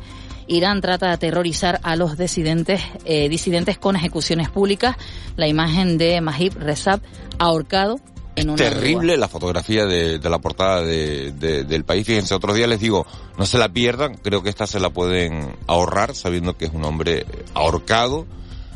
Irán 0.48 0.80
trata 0.80 1.06
de 1.06 1.12
aterrorizar 1.12 1.80
a 1.82 1.96
los 1.96 2.16
disidentes, 2.16 2.80
eh, 3.04 3.28
disidentes 3.28 3.78
con 3.78 3.96
ejecuciones 3.96 4.48
públicas. 4.48 4.96
La 5.36 5.48
imagen 5.48 5.98
de 5.98 6.20
Mahib 6.20 6.56
Rezab 6.58 7.00
ahorcado 7.38 8.00
una 8.38 8.56
Terrible 8.56 9.16
la 9.16 9.28
fotografía 9.28 9.86
de, 9.86 10.18
de 10.18 10.30
la 10.30 10.38
portada 10.38 10.82
de, 10.82 11.32
de- 11.32 11.64
del 11.64 11.84
país. 11.84 12.06
Fíjense, 12.06 12.34
otros 12.34 12.54
días 12.54 12.68
les 12.68 12.80
digo, 12.80 13.06
no 13.38 13.46
se 13.46 13.56
la 13.56 13.70
pierdan. 13.70 14.16
Creo 14.16 14.42
que 14.42 14.50
esta 14.50 14.66
se 14.66 14.78
la 14.78 14.90
pueden 14.90 15.56
ahorrar 15.66 16.14
sabiendo 16.14 16.54
que 16.56 16.66
es 16.66 16.74
un 16.74 16.84
hombre 16.84 17.24
ahorcado 17.54 18.26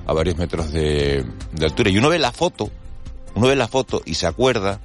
a 0.07 0.15
varios 0.15 0.39
metros 0.39 0.73
de, 0.73 1.27
de 1.53 1.67
altura. 1.67 1.91
Y 1.91 1.99
uno 1.99 2.09
ve 2.09 2.19
la 2.19 2.33
foto, 2.33 2.71
uno 3.35 3.49
ve 3.49 3.55
la 3.57 3.69
foto 3.69 4.01
y 4.07 4.15
se 4.15 4.27
acuerda 4.27 4.81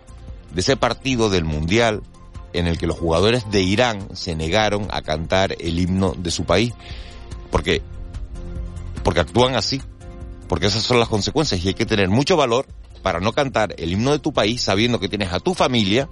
de 0.54 0.60
ese 0.60 0.76
partido 0.76 1.30
del 1.30 1.46
Mundial 1.46 2.02
en 2.58 2.68
el 2.68 2.78
que 2.78 2.88
los 2.88 2.98
jugadores 2.98 3.50
de 3.52 3.62
Irán 3.62 4.08
se 4.14 4.36
negaron 4.36 4.88
a 4.92 5.02
cantar 5.02 5.56
el 5.60 5.80
himno 5.80 6.14
de 6.18 6.32
su 6.32 6.46
país. 6.46 6.74
Porque 7.52 7.82
porque 9.04 9.20
actúan 9.20 9.56
así, 9.56 9.82
porque 10.48 10.66
esas 10.66 10.82
son 10.82 11.00
las 11.00 11.10
consecuencias 11.10 11.64
y 11.64 11.68
hay 11.68 11.74
que 11.76 11.86
tener 11.86 12.10
mucho 12.10 12.36
valor 12.36 12.66
para 13.04 13.20
no 13.20 13.34
cantar 13.34 13.76
el 13.78 13.92
himno 13.92 14.12
de 14.12 14.20
tu 14.20 14.34
país 14.34 14.64
sabiendo 14.64 15.00
que 15.00 15.08
tienes 15.08 15.32
a 15.32 15.40
tu 15.40 15.54
familia 15.54 16.10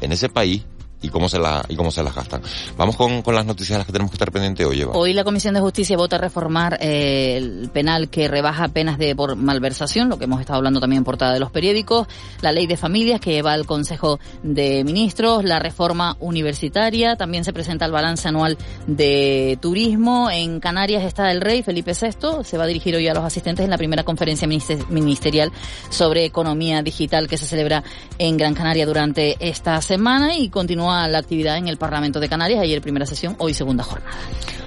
en 0.00 0.10
ese 0.10 0.28
país 0.28 0.64
y 1.00 1.08
cómo 1.08 1.28
se 1.28 1.38
la 1.38 1.64
y 1.68 1.76
cómo 1.76 1.90
se 1.90 2.02
las 2.02 2.14
gastan. 2.14 2.42
Vamos 2.76 2.96
con, 2.96 3.22
con 3.22 3.34
las 3.34 3.46
noticias 3.46 3.76
a 3.76 3.78
las 3.78 3.86
que 3.86 3.92
tenemos 3.92 4.10
que 4.10 4.16
estar 4.16 4.32
pendientes 4.32 4.66
hoy. 4.66 4.80
Eva. 4.80 4.92
Hoy 4.94 5.12
la 5.12 5.24
Comisión 5.24 5.54
de 5.54 5.60
Justicia 5.60 5.96
vota 5.96 6.18
reformar 6.18 6.78
eh, 6.80 7.36
el 7.36 7.70
penal 7.72 8.08
que 8.08 8.28
rebaja 8.28 8.68
penas 8.68 8.98
de 8.98 9.14
por 9.14 9.36
malversación, 9.36 10.08
lo 10.08 10.18
que 10.18 10.24
hemos 10.24 10.40
estado 10.40 10.58
hablando 10.58 10.80
también 10.80 10.98
en 10.98 11.04
portada 11.04 11.32
de 11.32 11.40
los 11.40 11.50
periódicos, 11.50 12.06
la 12.40 12.52
ley 12.52 12.66
de 12.66 12.76
familias 12.76 13.20
que 13.20 13.32
lleva 13.32 13.52
al 13.52 13.66
Consejo 13.66 14.18
de 14.42 14.84
Ministros, 14.84 15.44
la 15.44 15.58
reforma 15.58 16.16
universitaria, 16.20 17.16
también 17.16 17.44
se 17.44 17.52
presenta 17.52 17.84
el 17.84 17.92
balance 17.92 18.28
anual 18.28 18.56
de 18.86 19.58
turismo. 19.60 20.30
En 20.30 20.60
Canarias 20.60 21.04
está 21.04 21.30
el 21.30 21.40
rey 21.40 21.62
Felipe 21.62 21.92
VI, 21.92 22.44
se 22.44 22.58
va 22.58 22.64
a 22.64 22.66
dirigir 22.66 22.94
hoy 22.96 23.08
a 23.08 23.14
los 23.14 23.24
asistentes 23.24 23.64
en 23.64 23.70
la 23.70 23.78
primera 23.78 24.04
conferencia 24.04 24.48
ministerial 24.48 25.52
sobre 25.90 26.24
economía 26.24 26.82
digital 26.82 27.28
que 27.28 27.36
se 27.36 27.46
celebra 27.46 27.82
en 28.18 28.36
Gran 28.36 28.54
Canaria 28.54 28.86
durante 28.86 29.36
esta 29.40 29.80
semana 29.80 30.36
y 30.36 30.48
continúa 30.48 30.87
la 30.88 31.18
actividad 31.18 31.56
en 31.56 31.68
el 31.68 31.76
Parlamento 31.76 32.20
de 32.20 32.28
Canarias. 32.28 32.60
Ayer 32.60 32.80
primera 32.80 33.06
sesión, 33.06 33.36
hoy 33.38 33.54
segunda 33.54 33.84
jornada. 33.84 34.16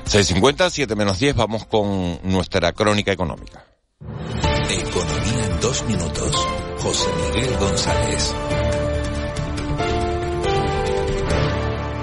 6.50, 0.06 0.70
7 0.70 0.96
menos 0.96 1.20
10, 1.20 1.36
vamos 1.36 1.66
con 1.66 2.20
nuestra 2.24 2.72
crónica 2.74 3.12
económica. 3.12 3.66
Economía 4.70 5.46
en 5.46 5.60
dos 5.60 5.84
minutos. 5.86 6.48
José 6.80 7.10
Miguel 7.34 7.58
González. 7.58 8.36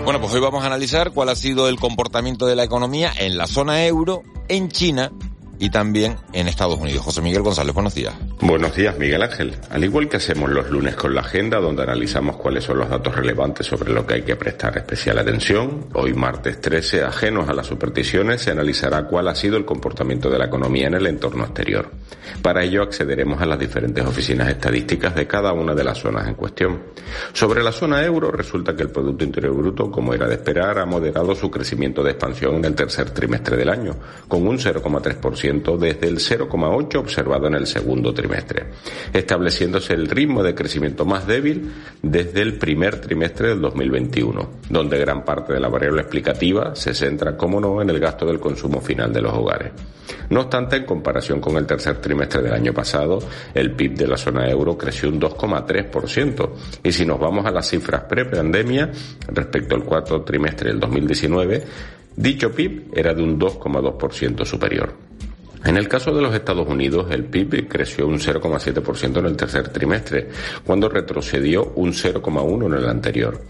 Bueno, 0.04 0.20
pues 0.20 0.32
hoy 0.32 0.40
vamos 0.40 0.64
a 0.64 0.66
analizar 0.68 1.10
cuál 1.10 1.28
ha 1.28 1.36
sido 1.36 1.68
el 1.68 1.78
comportamiento 1.78 2.46
de 2.46 2.56
la 2.56 2.64
economía 2.64 3.12
en 3.18 3.36
la 3.36 3.46
zona 3.46 3.84
euro, 3.84 4.22
en 4.48 4.70
China 4.70 5.12
y 5.58 5.70
también 5.70 6.16
en 6.32 6.48
Estados 6.48 6.78
Unidos. 6.78 7.04
José 7.04 7.20
Miguel 7.20 7.42
González, 7.42 7.74
buenos 7.74 7.94
días. 7.94 8.14
Buenos 8.40 8.76
días, 8.76 8.96
Miguel 8.96 9.22
Ángel. 9.22 9.56
Al 9.68 9.82
igual 9.82 10.08
que 10.08 10.18
hacemos 10.18 10.48
los 10.48 10.70
lunes 10.70 10.94
con 10.94 11.12
la 11.12 11.22
agenda, 11.22 11.58
donde 11.58 11.82
analizamos 11.82 12.36
cuáles 12.36 12.62
son 12.62 12.78
los 12.78 12.88
datos 12.88 13.16
relevantes 13.16 13.66
sobre 13.66 13.92
lo 13.92 14.06
que 14.06 14.14
hay 14.14 14.22
que 14.22 14.36
prestar 14.36 14.78
especial 14.78 15.18
atención, 15.18 15.86
hoy 15.94 16.14
martes 16.14 16.60
13, 16.60 17.02
ajenos 17.02 17.48
a 17.48 17.52
las 17.52 17.66
supersticiones, 17.66 18.40
se 18.40 18.52
analizará 18.52 19.06
cuál 19.06 19.26
ha 19.26 19.34
sido 19.34 19.56
el 19.56 19.64
comportamiento 19.64 20.30
de 20.30 20.38
la 20.38 20.44
economía 20.44 20.86
en 20.86 20.94
el 20.94 21.08
entorno 21.08 21.46
exterior. 21.46 21.90
Para 22.40 22.62
ello 22.62 22.82
accederemos 22.82 23.42
a 23.42 23.46
las 23.46 23.58
diferentes 23.58 24.06
oficinas 24.06 24.48
estadísticas 24.48 25.16
de 25.16 25.26
cada 25.26 25.52
una 25.52 25.74
de 25.74 25.82
las 25.82 25.98
zonas 25.98 26.28
en 26.28 26.34
cuestión. 26.34 26.80
Sobre 27.32 27.60
la 27.60 27.72
zona 27.72 28.04
euro, 28.04 28.30
resulta 28.30 28.76
que 28.76 28.84
el 28.84 28.90
Producto 28.90 29.24
Interior 29.24 29.54
Bruto, 29.54 29.90
como 29.90 30.14
era 30.14 30.28
de 30.28 30.34
esperar, 30.34 30.78
ha 30.78 30.86
moderado 30.86 31.34
su 31.34 31.50
crecimiento 31.50 32.04
de 32.04 32.12
expansión 32.12 32.54
en 32.56 32.66
el 32.66 32.74
tercer 32.76 33.10
trimestre 33.10 33.56
del 33.56 33.68
año, 33.68 33.96
con 34.28 34.46
un 34.46 34.58
0,3% 34.58 35.76
desde 35.76 36.06
el 36.06 36.18
0,8 36.18 36.96
observado 36.98 37.48
en 37.48 37.54
el 37.54 37.66
segundo 37.66 38.14
trimestre, 38.14 38.27
estableciéndose 39.12 39.94
el 39.94 40.08
ritmo 40.08 40.42
de 40.42 40.54
crecimiento 40.54 41.04
más 41.04 41.26
débil 41.26 41.72
desde 42.02 42.42
el 42.42 42.58
primer 42.58 43.00
trimestre 43.00 43.48
del 43.48 43.60
2021, 43.60 44.50
donde 44.68 44.98
gran 44.98 45.24
parte 45.24 45.52
de 45.52 45.60
la 45.60 45.68
variable 45.68 46.02
explicativa 46.02 46.74
se 46.74 46.94
centra, 46.94 47.36
como 47.36 47.60
no, 47.60 47.80
en 47.82 47.90
el 47.90 47.98
gasto 48.00 48.26
del 48.26 48.40
consumo 48.40 48.80
final 48.80 49.12
de 49.12 49.22
los 49.22 49.32
hogares. 49.32 49.72
No 50.30 50.40
obstante, 50.42 50.76
en 50.76 50.84
comparación 50.84 51.40
con 51.40 51.56
el 51.56 51.66
tercer 51.66 52.00
trimestre 52.00 52.42
del 52.42 52.52
año 52.52 52.72
pasado, 52.72 53.18
el 53.54 53.72
PIB 53.72 53.96
de 53.96 54.06
la 54.06 54.16
zona 54.16 54.48
euro 54.48 54.76
creció 54.76 55.08
un 55.08 55.20
2,3%. 55.20 56.50
Y 56.82 56.92
si 56.92 57.06
nos 57.06 57.18
vamos 57.18 57.46
a 57.46 57.50
las 57.50 57.68
cifras 57.68 58.04
pre-pandemia, 58.04 58.90
respecto 59.28 59.74
al 59.74 59.84
cuarto 59.84 60.22
trimestre 60.22 60.70
del 60.70 60.80
2019, 60.80 61.64
dicho 62.16 62.52
PIB 62.52 62.90
era 62.94 63.14
de 63.14 63.22
un 63.22 63.38
2,2% 63.38 64.44
superior. 64.44 65.07
En 65.64 65.76
el 65.76 65.88
caso 65.88 66.14
de 66.14 66.22
los 66.22 66.34
Estados 66.34 66.68
Unidos, 66.68 67.08
el 67.10 67.24
PIB 67.24 67.68
creció 67.68 68.06
un 68.06 68.18
0,7% 68.18 69.18
en 69.18 69.26
el 69.26 69.36
tercer 69.36 69.68
trimestre, 69.68 70.28
cuando 70.64 70.88
retrocedió 70.88 71.72
un 71.74 71.92
0,1% 71.92 72.66
en 72.66 72.74
el 72.74 72.88
anterior. 72.88 73.40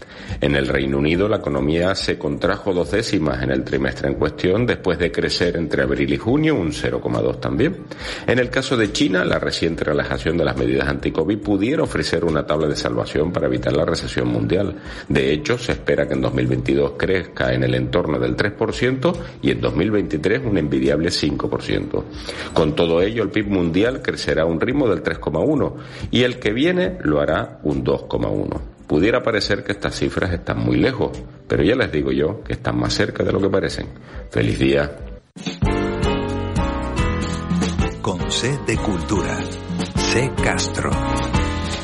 En 0.41 0.55
el 0.55 0.67
Reino 0.67 0.97
Unido, 0.97 1.27
la 1.27 1.37
economía 1.37 1.93
se 1.93 2.17
contrajo 2.17 2.73
dos 2.73 2.91
décimas 2.91 3.43
en 3.43 3.51
el 3.51 3.63
trimestre 3.63 4.09
en 4.09 4.15
cuestión, 4.15 4.65
después 4.65 4.97
de 4.97 5.11
crecer 5.11 5.55
entre 5.55 5.83
abril 5.83 6.11
y 6.11 6.17
junio 6.17 6.55
un 6.55 6.71
0,2 6.71 7.39
también. 7.39 7.77
En 8.25 8.39
el 8.39 8.49
caso 8.49 8.75
de 8.75 8.91
China, 8.91 9.23
la 9.23 9.37
reciente 9.37 9.83
relajación 9.83 10.37
de 10.37 10.45
las 10.45 10.57
medidas 10.57 10.87
anti-COVID 10.87 11.37
pudiera 11.37 11.83
ofrecer 11.83 12.25
una 12.25 12.45
tabla 12.45 12.67
de 12.67 12.75
salvación 12.75 13.31
para 13.31 13.47
evitar 13.47 13.73
la 13.73 13.85
recesión 13.85 14.27
mundial. 14.29 14.75
De 15.07 15.31
hecho, 15.31 15.57
se 15.57 15.73
espera 15.73 16.07
que 16.07 16.15
en 16.15 16.21
2022 16.21 16.93
crezca 16.97 17.53
en 17.53 17.63
el 17.63 17.75
entorno 17.75 18.17
del 18.17 18.35
3% 18.35 19.15
y 19.43 19.51
en 19.51 19.61
2023 19.61 20.41
un 20.43 20.57
envidiable 20.57 21.09
5%. 21.09 21.98
Con 22.53 22.75
todo 22.75 23.01
ello, 23.01 23.23
el 23.23 23.29
PIB 23.29 23.47
mundial 23.47 24.01
crecerá 24.01 24.43
a 24.43 24.45
un 24.45 24.59
ritmo 24.59 24.87
del 24.87 25.03
3,1 25.03 25.73
y 26.11 26.23
el 26.23 26.39
que 26.39 26.53
viene 26.53 26.97
lo 27.01 27.19
hará 27.21 27.59
un 27.63 27.83
2,1. 27.83 28.61
Pudiera 28.87 29.21
parecer 29.21 29.63
que 29.63 29.71
estas 29.71 29.95
cifras 29.95 30.33
están 30.33 30.59
muy 30.59 30.77
lejos, 30.77 31.11
pero 31.47 31.63
ya 31.63 31.75
les 31.75 31.91
digo 31.91 32.11
yo 32.11 32.43
que 32.43 32.53
están 32.53 32.79
más 32.79 32.93
cerca 32.93 33.23
de 33.23 33.31
lo 33.31 33.39
que 33.39 33.49
parecen. 33.49 33.87
Feliz 34.31 34.57
día. 34.57 34.97
Con 38.01 38.31
C 38.31 38.59
de 38.65 38.77
Cultura. 38.77 39.37
C 39.95 40.31
Castro. 40.43 40.89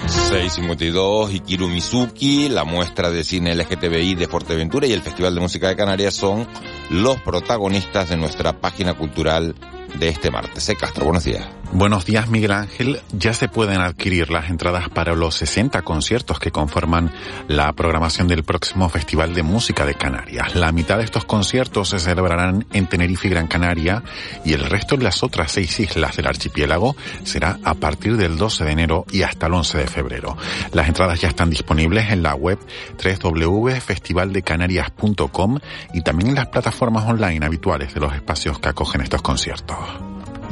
652, 0.08 1.34
Ikiru 1.34 1.68
Mizuki, 1.68 2.50
la 2.50 2.64
muestra 2.64 3.10
de 3.10 3.24
cine 3.24 3.54
LGTBI 3.56 4.16
de 4.16 4.28
Fuerteventura 4.28 4.88
y 4.88 4.94
el 4.94 5.02
Festival 5.02 5.36
de 5.36 5.42
Música 5.42 5.68
de 5.68 5.76
Canarias 5.76 6.14
son 6.14 6.48
los 6.90 7.20
protagonistas 7.22 8.10
de 8.10 8.18
nuestra 8.18 8.60
página 8.60 8.94
cultural 8.96 9.56
de 10.00 10.10
este 10.10 10.32
martes. 10.32 10.68
Eh, 10.70 10.76
Castro, 10.76 11.06
buenos 11.06 11.24
días. 11.24 11.48
Buenos 11.72 12.06
días, 12.06 12.30
Miguel 12.30 12.52
Ángel. 12.52 13.02
Ya 13.12 13.34
se 13.34 13.50
pueden 13.50 13.82
adquirir 13.82 14.32
las 14.32 14.50
entradas 14.50 14.88
para 14.90 15.14
los 15.14 15.36
60 15.36 15.82
conciertos 15.82 16.40
que 16.40 16.52
conforman 16.52 17.12
la 17.48 17.74
programación 17.74 18.28
del 18.28 18.44
próximo 18.44 18.88
Festival 18.88 19.34
de 19.34 19.42
Música 19.44 19.86
de 19.86 19.96
Canarias. 19.96 20.56
La 20.56 20.72
mitad 20.72 21.00
de 21.00 21.04
estos 21.04 21.26
conciertos 21.26 21.90
se 21.90 22.00
celebrarán 22.00 22.66
en 22.72 22.88
Tenerife 22.88 23.28
y 23.28 23.32
Gran 23.32 23.48
Canaria 23.48 24.04
y 24.46 24.54
el 24.54 24.64
resto 24.64 24.96
en 24.96 25.04
las 25.04 25.22
otras 25.24 25.52
seis 25.52 25.78
islas 25.80 26.16
del 26.16 26.28
archipiélago 26.28 26.96
será 27.24 27.60
a 27.64 27.74
partir 27.74 28.16
del 28.16 28.38
12 28.38 28.64
de 28.64 28.72
enero 28.72 29.06
y 29.12 29.24
hasta 29.24 29.48
el 29.48 29.56
11 29.56 29.80
de 29.80 29.88
febrero. 29.88 30.38
Las 30.72 30.88
entradas 30.88 31.20
ya 31.20 31.28
están 31.28 31.50
disponibles 31.50 32.10
en 32.10 32.24
la 32.24 32.36
web 32.36 32.58
www.festivaldecanarias.com 33.22 35.60
y 35.94 36.02
también 36.04 36.30
en 36.30 36.36
las 36.36 36.48
plataformas 36.48 37.04
online 37.06 37.46
habituales 37.46 37.94
de 37.94 38.00
los 38.00 38.14
espacios 38.14 38.60
que 38.60 38.70
acogen 38.70 39.02
estos 39.02 39.22
conciertos 39.22 39.85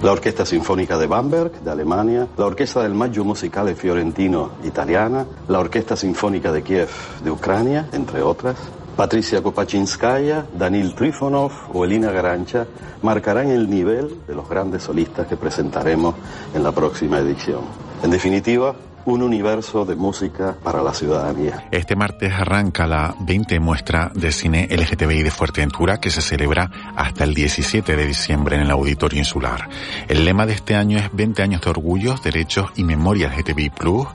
la 0.03 0.11
Orquesta 0.11 0.45
Sinfónica 0.45 0.97
de 0.97 1.07
Bamberg, 1.07 1.61
de 1.61 1.71
Alemania, 1.71 2.27
la 2.35 2.45
Orquesta 2.45 2.83
del 2.83 2.93
Maggio 2.93 3.23
Musicale 3.23 3.73
Fiorentino, 3.73 4.51
italiana, 4.65 5.25
la 5.47 5.59
Orquesta 5.59 5.95
Sinfónica 5.95 6.51
de 6.51 6.61
Kiev, 6.61 6.89
de 7.23 7.31
Ucrania, 7.31 7.87
entre 7.93 8.21
otras. 8.21 8.57
Patricia 8.97 9.41
Kopachinskaya, 9.41 10.45
Danil 10.53 10.93
Trifonov 10.93 11.53
o 11.73 11.85
Elina 11.85 12.11
Garancha 12.11 12.67
marcarán 13.01 13.49
el 13.49 13.69
nivel 13.69 14.19
de 14.27 14.35
los 14.35 14.47
grandes 14.49 14.83
solistas 14.83 15.25
que 15.25 15.37
presentaremos 15.37 16.15
en 16.53 16.63
la 16.63 16.73
próxima 16.73 17.19
edición. 17.19 17.92
En 18.03 18.11
definitiva, 18.11 18.75
un 19.05 19.21
universo 19.21 19.85
de 19.85 19.95
música 19.95 20.55
para 20.61 20.81
la 20.81 20.93
ciudadanía. 20.93 21.67
Este 21.71 21.95
martes 21.95 22.33
arranca 22.33 22.85
la 22.85 23.15
20 23.19 23.59
muestra 23.59 24.11
de 24.13 24.31
cine 24.31 24.67
LGTBI 24.69 25.23
de 25.23 25.31
Fuerteventura 25.31 25.99
que 25.99 26.09
se 26.09 26.21
celebra 26.21 26.69
hasta 26.95 27.23
el 27.23 27.33
17 27.33 27.95
de 27.95 28.05
diciembre 28.05 28.57
en 28.57 28.63
el 28.63 28.71
Auditorio 28.71 29.19
Insular. 29.19 29.69
El 30.07 30.25
lema 30.25 30.45
de 30.45 30.53
este 30.53 30.75
año 30.75 30.99
es 30.99 31.09
20 31.13 31.43
años 31.43 31.61
de 31.61 31.69
orgullos, 31.69 32.21
derechos 32.21 32.71
y 32.75 32.83
memoria 32.83 33.29
LGTBI 33.29 33.69
Plus 33.69 34.07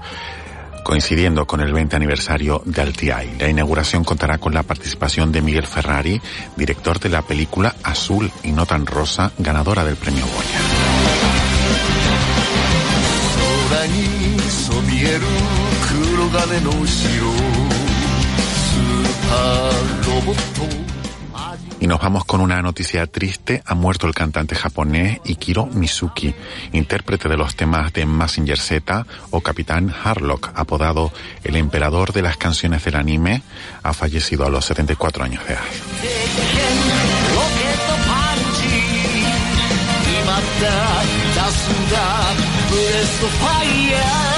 coincidiendo 0.85 1.46
con 1.46 1.61
el 1.61 1.70
20 1.70 1.96
aniversario 1.96 2.62
de 2.64 2.81
Altiai. 2.81 3.37
La 3.38 3.51
inauguración 3.51 4.05
contará 4.05 4.38
con 4.38 4.55
la 4.55 4.62
participación 4.62 5.31
de 5.31 5.42
Miguel 5.42 5.66
Ferrari, 5.66 6.18
director 6.57 6.98
de 6.98 7.11
la 7.11 7.20
película 7.20 7.74
Azul 7.83 8.31
y 8.42 8.53
no 8.53 8.64
tan 8.64 8.87
rosa, 8.87 9.31
ganadora 9.37 9.85
del 9.85 9.96
premio 9.96 10.24
Goya. 10.24 10.67
Y 21.81 21.87
nos 21.87 22.01
vamos 22.01 22.25
con 22.25 22.41
una 22.41 22.61
noticia 22.61 23.07
triste. 23.07 23.62
Ha 23.64 23.75
muerto 23.77 24.09
el 24.09 24.14
cantante 24.14 24.57
japonés 24.57 25.21
Ikiro 25.25 25.67
Mizuki, 25.67 26.35
intérprete 26.73 27.29
de 27.29 27.37
los 27.37 27.55
temas 27.55 27.93
de 27.93 28.05
Massinger 28.05 28.59
Z 28.59 29.07
o 29.31 29.41
Capitán 29.43 29.95
Harlock, 30.05 30.51
apodado 30.57 31.12
el 31.45 31.55
emperador 31.55 32.12
de 32.12 32.23
las 32.23 32.37
canciones 32.37 32.85
del 32.85 32.97
anime. 32.97 33.43
Ha 33.85 33.93
fallecido 33.93 34.45
a 34.45 34.51
los 34.51 34.64
74 34.64 35.25
años 35.25 35.47
de 35.47 35.55
edad. 35.55 35.62
So 43.16 43.27
fire. 43.27 44.38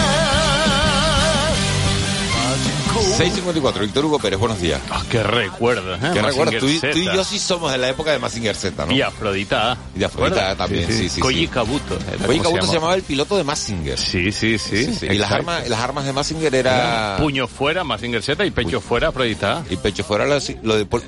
654, 3.20 3.82
Víctor 3.82 4.04
Hugo 4.06 4.18
Pérez, 4.18 4.38
buenos 4.38 4.60
días. 4.62 4.80
Ah, 4.90 5.02
qué 5.10 5.22
recuerdos, 5.22 6.02
¿eh? 6.02 6.10
¿Qué 6.14 6.22
recuerdas? 6.22 6.58
Tú, 6.58 6.66
y- 6.68 6.80
tú 6.80 6.98
yo 7.14 7.22
sí 7.22 7.38
somos 7.38 7.70
de 7.70 7.76
la 7.76 7.90
época 7.90 8.12
de 8.12 8.18
Mazinger 8.18 8.56
Z, 8.56 8.86
¿no? 8.86 8.92
Y 8.92 9.02
Afrodita. 9.02 9.76
Y 9.94 9.98
de 9.98 10.06
Afrodita 10.06 10.56
también, 10.56 10.86
sí, 10.86 10.94
sí. 10.94 11.08
sí. 11.10 11.20
Koji 11.20 11.46
Kabuto. 11.48 11.98
Koji 12.26 12.40
Kabuto 12.40 12.66
se 12.66 12.72
llamaba 12.72 12.94
el 12.94 13.02
piloto 13.02 13.36
de 13.36 13.44
Mazinger. 13.44 13.98
Sí, 13.98 14.32
sí, 14.32 14.56
sí. 14.56 14.86
Sí, 14.86 14.94
sí. 15.00 15.06
Y 15.10 15.18
las 15.18 15.30
armas, 15.32 15.68
las 15.68 15.80
armas 15.80 16.06
de 16.06 16.14
Mazinger 16.14 16.54
era... 16.54 17.16
Puño 17.20 17.46
fuera, 17.46 17.84
Mazinger 17.84 18.22
Z, 18.22 18.42
y 18.46 18.52
pecho 18.52 18.80
fuera, 18.80 19.08
Afrodita. 19.08 19.64
Y 19.68 19.76
pecho 19.76 20.02
fuera 20.02 20.24
lo 20.24 20.40
de, 20.40 20.56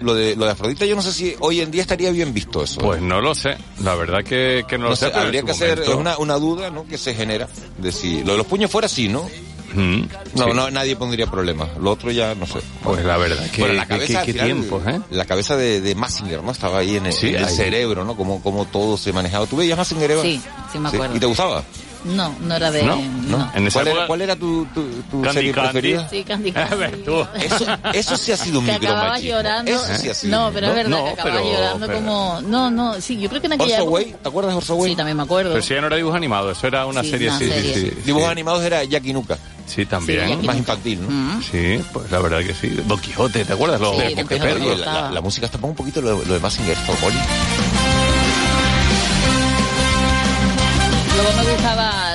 lo 0.03 0.15
de, 0.15 0.37
lo 0.37 0.45
de, 0.45 0.51
Afrodita, 0.51 0.85
yo 0.85 0.95
no 0.95 1.01
sé 1.01 1.15
si 1.15 1.35
hoy 1.41 1.63
en 1.63 1.71
día 1.71 1.81
estaría 1.81 2.11
bien 2.11 2.35
visto 2.35 2.63
eso. 2.63 2.79
Pues 2.83 3.01
no 3.01 3.23
lo 3.23 3.35
sé. 3.35 3.57
La 3.83 3.95
verdad 3.95 4.23
que, 4.23 4.67
que 4.69 4.77
no, 4.77 4.85
no 4.85 4.91
lo 4.91 4.97
sé. 4.97 5.07
habría 5.15 5.43
que 5.45 5.53
hacer 5.53 5.79
momento- 5.79 5.93
es 5.93 5.97
una, 5.99 6.19
una 6.19 6.35
duda 6.35 6.69
¿no? 6.69 6.87
que 6.87 6.99
se 6.99 7.15
genera 7.15 7.49
de 7.79 7.91
si 7.91 8.23
lo 8.23 8.33
de 8.33 8.39
los 8.39 8.47
puños 8.47 8.71
fuera 8.71 8.87
sí, 8.87 9.09
¿no? 9.09 9.27
Mm, 9.75 10.03
No, 10.35 10.45
sí. 10.47 10.51
no, 10.55 10.71
nadie 10.71 10.97
pondría 10.97 11.27
problema. 11.27 11.69
Lo 11.81 11.93
otro 11.93 12.11
ya 12.11 12.35
no 12.35 12.47
sé. 12.47 12.61
Pues 12.83 13.05
la 13.05 13.17
verdad 13.17 13.49
que, 13.51 13.63
Pero 13.63 13.75
la 13.75 13.87
cabeza, 13.87 14.07
que- 14.13 14.17
al 14.19 14.27
que 14.27 14.33
final, 14.33 14.47
tiempos, 14.47 14.87
¿eh? 14.87 15.01
La 15.11 15.25
cabeza 15.25 15.57
de, 15.57 15.81
de 15.81 15.95
Massinger, 15.95 16.43
¿no? 16.43 16.51
Estaba 16.53 16.79
ahí 16.79 16.97
en 16.97 17.07
el, 17.07 17.13
Sí, 17.13 17.29
el 17.35 17.45
ahí. 17.45 17.55
cerebro, 17.55 18.05
¿no? 18.05 18.17
Como, 18.17 18.43
como 18.43 18.65
todo 18.67 18.97
se 18.97 19.13
manejaba. 19.13 19.47
¿Tú 19.47 19.57
veías 19.57 19.79
Massinger, 19.79 20.11
Eva? 20.11 20.23
Sí, 20.23 20.41
sí 20.73 20.79
me 20.79 20.89
acuerdo. 20.89 21.17
¿Y 21.17 21.21
te 21.21 21.27
gustaba? 21.27 21.63
No, 22.05 22.35
no 22.41 22.57
era 22.57 22.73
de... 22.73 22.83
¿No? 22.83 22.97
no. 22.97 23.53
En 23.55 23.71
¿Cuál, 23.71 23.87
era, 23.87 24.07
cuál 24.09 24.23
era 24.23 24.35
tu, 24.35 24.67
tu, 24.75 24.83
tu 25.09 25.23
Candy 25.23 25.35
serie 25.35 25.53
Candy. 25.53 25.71
preferida? 25.71 26.09
Sí, 26.09 26.25
Candy 26.25 26.51
A 26.55 26.55
Candy. 26.55 26.77
ver, 26.77 27.05
tú. 27.05 27.27
Eso, 27.41 27.67
eso 27.95 28.17
sí 28.17 28.33
ha 28.33 28.37
sido 28.37 28.59
un 28.59 28.67
micromachismo. 28.67 29.31
llorando. 29.31 29.71
Eso 29.71 29.85
sí 30.01 30.09
ha 30.09 30.15
sido. 30.15 30.37
no, 30.37 30.51
pero 30.53 30.67
es 30.67 30.75
verdad 30.75 30.91
No, 30.91 31.05
que 31.05 31.11
acababa 31.13 31.37
pero- 31.41 31.53
llorando 31.53 31.87
pero- 31.87 31.99
como... 32.01 32.41
No, 32.43 32.71
no, 32.73 33.01
sí, 33.01 33.21
yo 33.21 33.29
creo 33.29 33.41
que 33.41 33.47
en 33.47 33.53
aquella 33.53 33.77
Orso. 33.85 33.91
Way, 33.91 34.17
¿te 34.21 34.29
acuerdas 34.29 34.53
de 34.53 34.57
Orso 34.57 34.75
Way? 34.75 34.91
Sí, 34.91 34.97
también 34.97 35.17
me 35.17 35.23
acuerdo. 35.23 35.51
Pero 35.53 35.63
si 35.63 35.75
ya 35.75 35.81
no 35.81 35.87
era 35.87 35.95
dibujo 35.97 36.17
animado, 36.17 36.51
eso 36.51 36.67
era 36.67 36.87
una 36.87 37.05
Sí, 37.05 37.11
serie, 37.11 37.29
una 37.29 37.39
sí, 37.39 37.49
serie. 37.49 37.73
sí, 37.75 37.81
sí. 37.81 37.97
Dibujos 38.05 38.27
sí. 38.27 38.33
animados 38.33 38.65
era 38.65 38.83
Jackie 38.83 39.13
Nuka. 39.13 39.39
Sí, 39.75 39.87
también. 39.87 40.41
Sí, 40.41 40.47
Más 40.47 40.57
infantil, 40.57 41.01
¿no? 41.03 41.09
Mm. 41.11 41.43
Sí, 41.43 41.81
pues 41.93 42.11
la 42.11 42.19
verdad 42.21 42.41
que 42.41 42.55
sí. 42.55 42.69
Don 42.87 43.01
Quijote, 43.01 43.45
¿te 43.45 43.53
acuerdas? 43.53 43.81
Los 43.81 43.97
Sí, 43.97 44.15
Don 44.15 44.27
Quijote. 44.29 44.53
Oye, 44.53 44.65
la, 44.67 44.75
gustaba. 44.75 45.01
la- 45.03 45.11
la 45.13 45.21
música 45.21 45.47
está 45.47 45.59
un 45.63 45.75
poquito 45.75 46.01
lo, 46.03 46.23
lo 46.25 46.35
de 46.35 46.41
Massinger, 46.41 46.77
Formoli. 46.77 47.17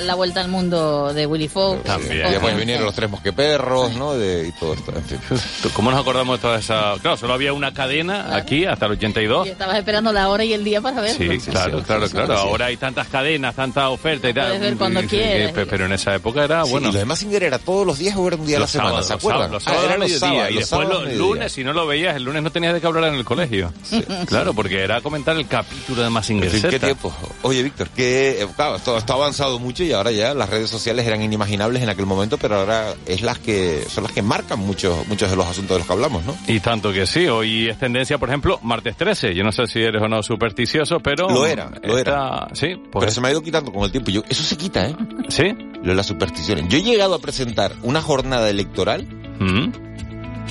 La 0.07 0.15
Vuelta 0.15 0.41
al 0.41 0.47
Mundo 0.47 1.13
de 1.13 1.25
Willy 1.25 1.47
Fox. 1.47 1.83
También. 1.83 2.27
Y 2.27 2.31
después 2.31 2.55
vinieron 2.57 2.85
los 2.85 2.95
tres 2.95 3.09
mosqueperros, 3.09 3.93
¿no? 3.95 4.13
De, 4.15 4.47
y 4.47 4.51
todo 4.53 4.73
esto, 4.73 4.93
en 4.95 5.03
fin. 5.03 5.19
¿Cómo 5.73 5.91
nos 5.91 5.99
acordamos 6.01 6.37
de 6.37 6.41
toda 6.41 6.57
esa...? 6.59 6.93
Claro, 7.01 7.17
solo 7.17 7.33
había 7.33 7.53
una 7.53 7.73
cadena 7.73 8.35
aquí 8.35 8.65
hasta 8.65 8.85
el 8.87 8.93
82. 8.93 9.47
Y 9.47 9.49
estabas 9.51 9.77
esperando 9.77 10.11
la 10.13 10.29
hora 10.29 10.43
y 10.43 10.53
el 10.53 10.63
día 10.63 10.81
para 10.81 11.01
verlo. 11.01 11.17
Sí, 11.17 11.39
claro, 11.51 11.79
sí, 11.79 11.83
claro, 11.85 12.07
sí, 12.07 12.13
claro. 12.13 12.37
Ahora 12.37 12.65
hay 12.67 12.77
tantas 12.77 13.07
cadenas, 13.07 13.55
tanta 13.55 13.89
oferta 13.89 14.29
y 14.29 14.33
tal. 14.33 14.45
Puedes 14.47 14.61
ver 14.61 14.77
cuando 14.77 15.01
quieras. 15.03 15.51
pe- 15.51 15.65
Pero 15.65 15.85
en 15.85 15.93
esa 15.93 16.15
época 16.15 16.43
era, 16.43 16.63
Sí, 16.65 16.71
bueno... 16.71 16.89
y 16.89 16.93
lo 16.93 16.99
de 16.99 17.05
Massinger 17.05 17.43
era 17.43 17.59
todos 17.59 17.85
los 17.85 17.97
días 17.99 18.15
o 18.15 18.27
era 18.27 18.37
un 18.37 18.45
día 18.45 18.57
a 18.57 18.59
la 18.59 18.63
los 18.63 18.71
semana, 18.71 18.89
sábados, 18.89 19.07
¿se 19.07 19.13
los 19.13 19.19
acuerdan? 19.23 19.41
sábados, 19.49 19.53
los 19.53 19.63
Ah, 19.63 19.69
sábados 19.69 19.85
eran 19.85 19.93
al 19.93 19.99
los 19.99 20.09
mediodía, 20.09 20.27
sábados, 20.29 20.49
y 20.49 20.53
los 20.53 20.61
después 20.61 20.69
sábados 20.69 20.93
los 20.93 21.03
mediodía. 21.11 21.33
lunes, 21.35 21.51
si 21.51 21.63
no 21.63 21.73
lo 21.73 21.87
veías, 21.87 22.15
el 22.15 22.23
lunes 22.23 22.43
no 22.43 22.51
tenías 22.51 22.73
de 22.73 22.81
qué 22.81 22.87
hablar 22.87 23.03
en 23.05 23.15
el 23.15 23.25
colegio. 23.25 23.73
Claro, 24.27 24.53
porque 24.53 24.81
era 24.83 25.01
comentar 25.01 25.35
el 25.35 25.47
capítulo 25.47 26.01
de 26.03 26.09
Mazinger 26.09 26.53
En 26.53 26.61
qué 26.61 26.79
tiempo. 26.79 27.13
Oye, 27.41 27.63
Víctor, 27.63 27.89
que 27.89 28.41
eh, 28.41 28.47
claro, 28.55 28.75
esto, 28.77 28.95
ha 28.97 29.13
avanzado 29.13 29.59
mucho 29.59 29.83
y 29.83 29.91
ahora 29.97 30.11
ya 30.11 30.33
las 30.33 30.49
redes 30.49 30.69
sociales 30.69 31.05
eran 31.05 31.21
inimaginables 31.21 31.81
en 31.83 31.89
aquel 31.89 32.05
momento, 32.05 32.37
pero 32.37 32.55
ahora 32.57 32.93
es 33.05 33.21
las 33.21 33.39
que 33.39 33.83
son 33.89 34.03
las 34.03 34.13
que 34.13 34.21
marcan 34.21 34.59
muchos 34.59 35.05
muchos 35.07 35.29
de 35.29 35.35
los 35.35 35.45
asuntos 35.47 35.75
de 35.75 35.79
los 35.79 35.87
que 35.87 35.93
hablamos, 35.93 36.23
¿no? 36.25 36.35
Y 36.47 36.59
tanto 36.59 36.91
que 36.93 37.05
sí, 37.05 37.27
hoy 37.27 37.67
es 37.69 37.77
tendencia, 37.77 38.17
por 38.17 38.29
ejemplo, 38.29 38.59
martes 38.63 38.95
13. 38.95 39.35
Yo 39.35 39.43
no 39.43 39.51
sé 39.51 39.67
si 39.67 39.79
eres 39.81 40.01
o 40.01 40.07
no 40.07 40.21
supersticioso, 40.23 40.99
pero... 40.99 41.29
Lo 41.29 41.45
era, 41.45 41.69
lo 41.83 41.97
está- 41.97 42.47
Sí, 42.53 42.75
pues... 42.91 43.01
Pero 43.01 43.11
se 43.11 43.21
me 43.21 43.27
ha 43.27 43.31
ido 43.31 43.41
quitando 43.41 43.71
con 43.73 43.83
el 43.83 43.91
tiempo. 43.91 44.11
Yo, 44.11 44.21
eso 44.29 44.43
se 44.43 44.55
quita, 44.57 44.87
¿eh? 44.87 44.95
¿Sí? 45.29 45.43
Lo 45.83 45.89
de 45.89 45.95
las 45.95 46.05
supersticiones. 46.05 46.65
Yo 46.69 46.77
he 46.77 46.83
llegado 46.83 47.15
a 47.15 47.19
presentar 47.19 47.73
una 47.83 48.01
jornada 48.01 48.49
electoral 48.49 49.05
Mm. 49.39 49.71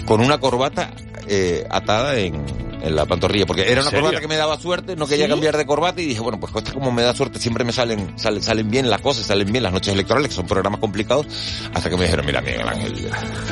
con 0.07 0.21
una 0.21 0.39
corbata 0.39 0.91
eh, 1.29 1.67
atada 1.71 2.17
en, 2.19 2.35
en 2.83 2.95
la 2.97 3.05
pantorrilla, 3.07 3.47
porque 3.47 3.63
era 3.63 3.81
una 3.81 3.91
serio? 3.91 4.05
corbata 4.05 4.21
que 4.21 4.29
me 4.29 4.37
daba 4.37 4.59
suerte, 4.59 4.97
no 4.97 5.07
quería 5.07 5.27
¿Sí? 5.27 5.31
cambiar 5.31 5.57
de 5.57 5.67
corbata 5.67 6.01
y 6.01 6.07
dije, 6.07 6.21
bueno, 6.21 6.39
pues 6.39 6.53
esta 6.55 6.73
como 6.73 6.93
me 6.93 7.03
da 7.03 7.15
suerte, 7.15 7.39
siempre 7.39 7.65
me 7.65 7.73
salen, 7.73 8.19
salen, 8.19 8.43
salen 8.43 8.71
bien 8.71 8.89
las 8.91 9.01
cosas, 9.01 9.27
salen 9.27 9.51
bien 9.51 9.63
las 9.65 9.73
noches 9.73 9.93
electorales, 9.95 10.29
que 10.29 10.35
son 10.35 10.47
programas 10.47 10.81
complicados, 10.81 11.27
hasta 11.75 11.89
que 11.91 11.97
me 11.97 12.05
dijeron, 12.05 12.27
mira, 12.27 12.41
Miguel 12.41 12.69
Ángel. 12.69 13.09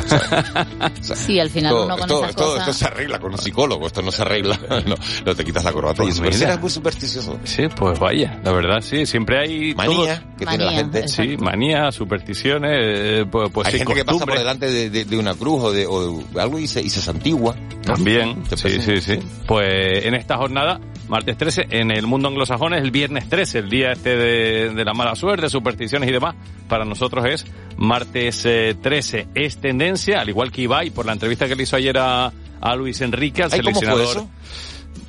¿sabes? 0.07 1.01
O 1.01 1.05
sea, 1.05 1.17
Sí, 1.25 1.39
al 1.41 1.51
final 1.51 1.73
esto, 1.73 1.85
uno 1.87 1.97
con 1.97 2.11
esas 2.11 2.35
cosas- 2.37 2.61
esto 2.61 2.73
se 2.73 2.85
arregla 2.87 3.19
con 3.19 3.33
un 3.33 3.39
psicólogo, 3.39 3.87
esto 3.87 4.03
no 4.03 4.13
se 4.13 4.23
arregla, 4.23 4.59
no, 4.87 4.95
no 5.25 5.35
te 5.35 5.45
quitas 5.45 5.65
la 5.65 5.73
corbata. 5.73 6.03
Pues 6.03 6.09
y 6.09 6.13
eso, 6.13 6.23
pero 6.23 6.35
mira. 6.35 6.47
eras 6.49 6.61
muy 6.61 6.71
supersticioso. 6.71 7.39
Sí, 7.45 7.63
pues 7.75 7.99
vaya, 7.99 8.41
la 8.45 8.53
verdad, 8.53 8.81
sí, 8.81 9.07
siempre 9.07 9.39
hay... 9.41 9.75
Manía 9.75 10.19
todo- 10.21 10.35
que 10.39 10.47
tiene 10.47 10.65
la 10.65 10.73
gente. 10.73 10.99
exacto. 11.01 11.23
Sí, 11.31 11.37
manía, 11.39 11.91
supersticiones, 11.93 12.71
eh, 12.75 13.27
pues, 13.31 13.51
pues 13.53 13.67
Hay 13.69 13.73
sí, 13.73 13.79
gente 13.79 13.95
que 13.95 14.05
pasa 14.05 14.27
por 14.27 14.39
delante 14.39 14.71
de, 14.71 14.91
de- 14.91 15.05
de 15.05 15.17
una 15.17 15.35
cruz 15.35 15.63
o 15.65 15.73
de, 15.73 15.87
o 15.87 16.23
de 16.23 16.41
algo 16.41 16.59
y 16.59 16.67
se, 16.67 16.81
y 16.83 16.91
se 16.91 17.01
santigua. 17.01 17.55
También, 17.83 18.43
sí, 18.57 18.81
sí, 18.81 19.01
sí. 19.01 19.19
Pues 19.47 20.05
en 20.07 20.15
esta 20.15 20.37
jornada, 20.37 20.81
martes 21.09 21.37
13, 21.37 21.67
en 21.71 21.91
el 21.91 22.07
mundo 22.07 22.29
anglosajón 22.29 22.73
es 22.75 22.83
el 22.83 22.91
viernes 22.91 23.29
13, 23.29 23.59
el 23.59 23.69
día 23.71 23.93
este 23.93 24.17
de, 24.17 24.71
de 24.71 24.85
la 24.85 24.95
mala 24.95 25.15
suerte, 25.15 25.49
supersticiones 25.51 26.09
y 26.09 26.13
demás. 26.13 26.35
Para 26.69 26.85
nosotros 26.87 27.27
es 27.27 27.45
martes 27.77 28.45
eh, 28.47 28.75
13. 28.81 29.29
Es 29.35 29.59
tendencia, 29.59 30.21
al 30.21 30.29
igual 30.31 30.51
que 30.51 30.63
Ibai, 30.63 30.91
por 30.91 31.05
la 31.05 31.13
entrevista 31.13 31.47
que 31.47 31.57
le 31.57 31.65
hizo 31.65 31.77
ayer 31.77 31.99
a, 31.99 32.33
a 32.61 32.75
Luis 32.77 33.01
Enrique, 33.03 33.43
al 33.43 33.51
Ay, 33.53 33.61
¿Cómo 33.61 33.73
fue 33.79 33.87
seleccionador. 33.87 34.17
eso? 34.17 34.31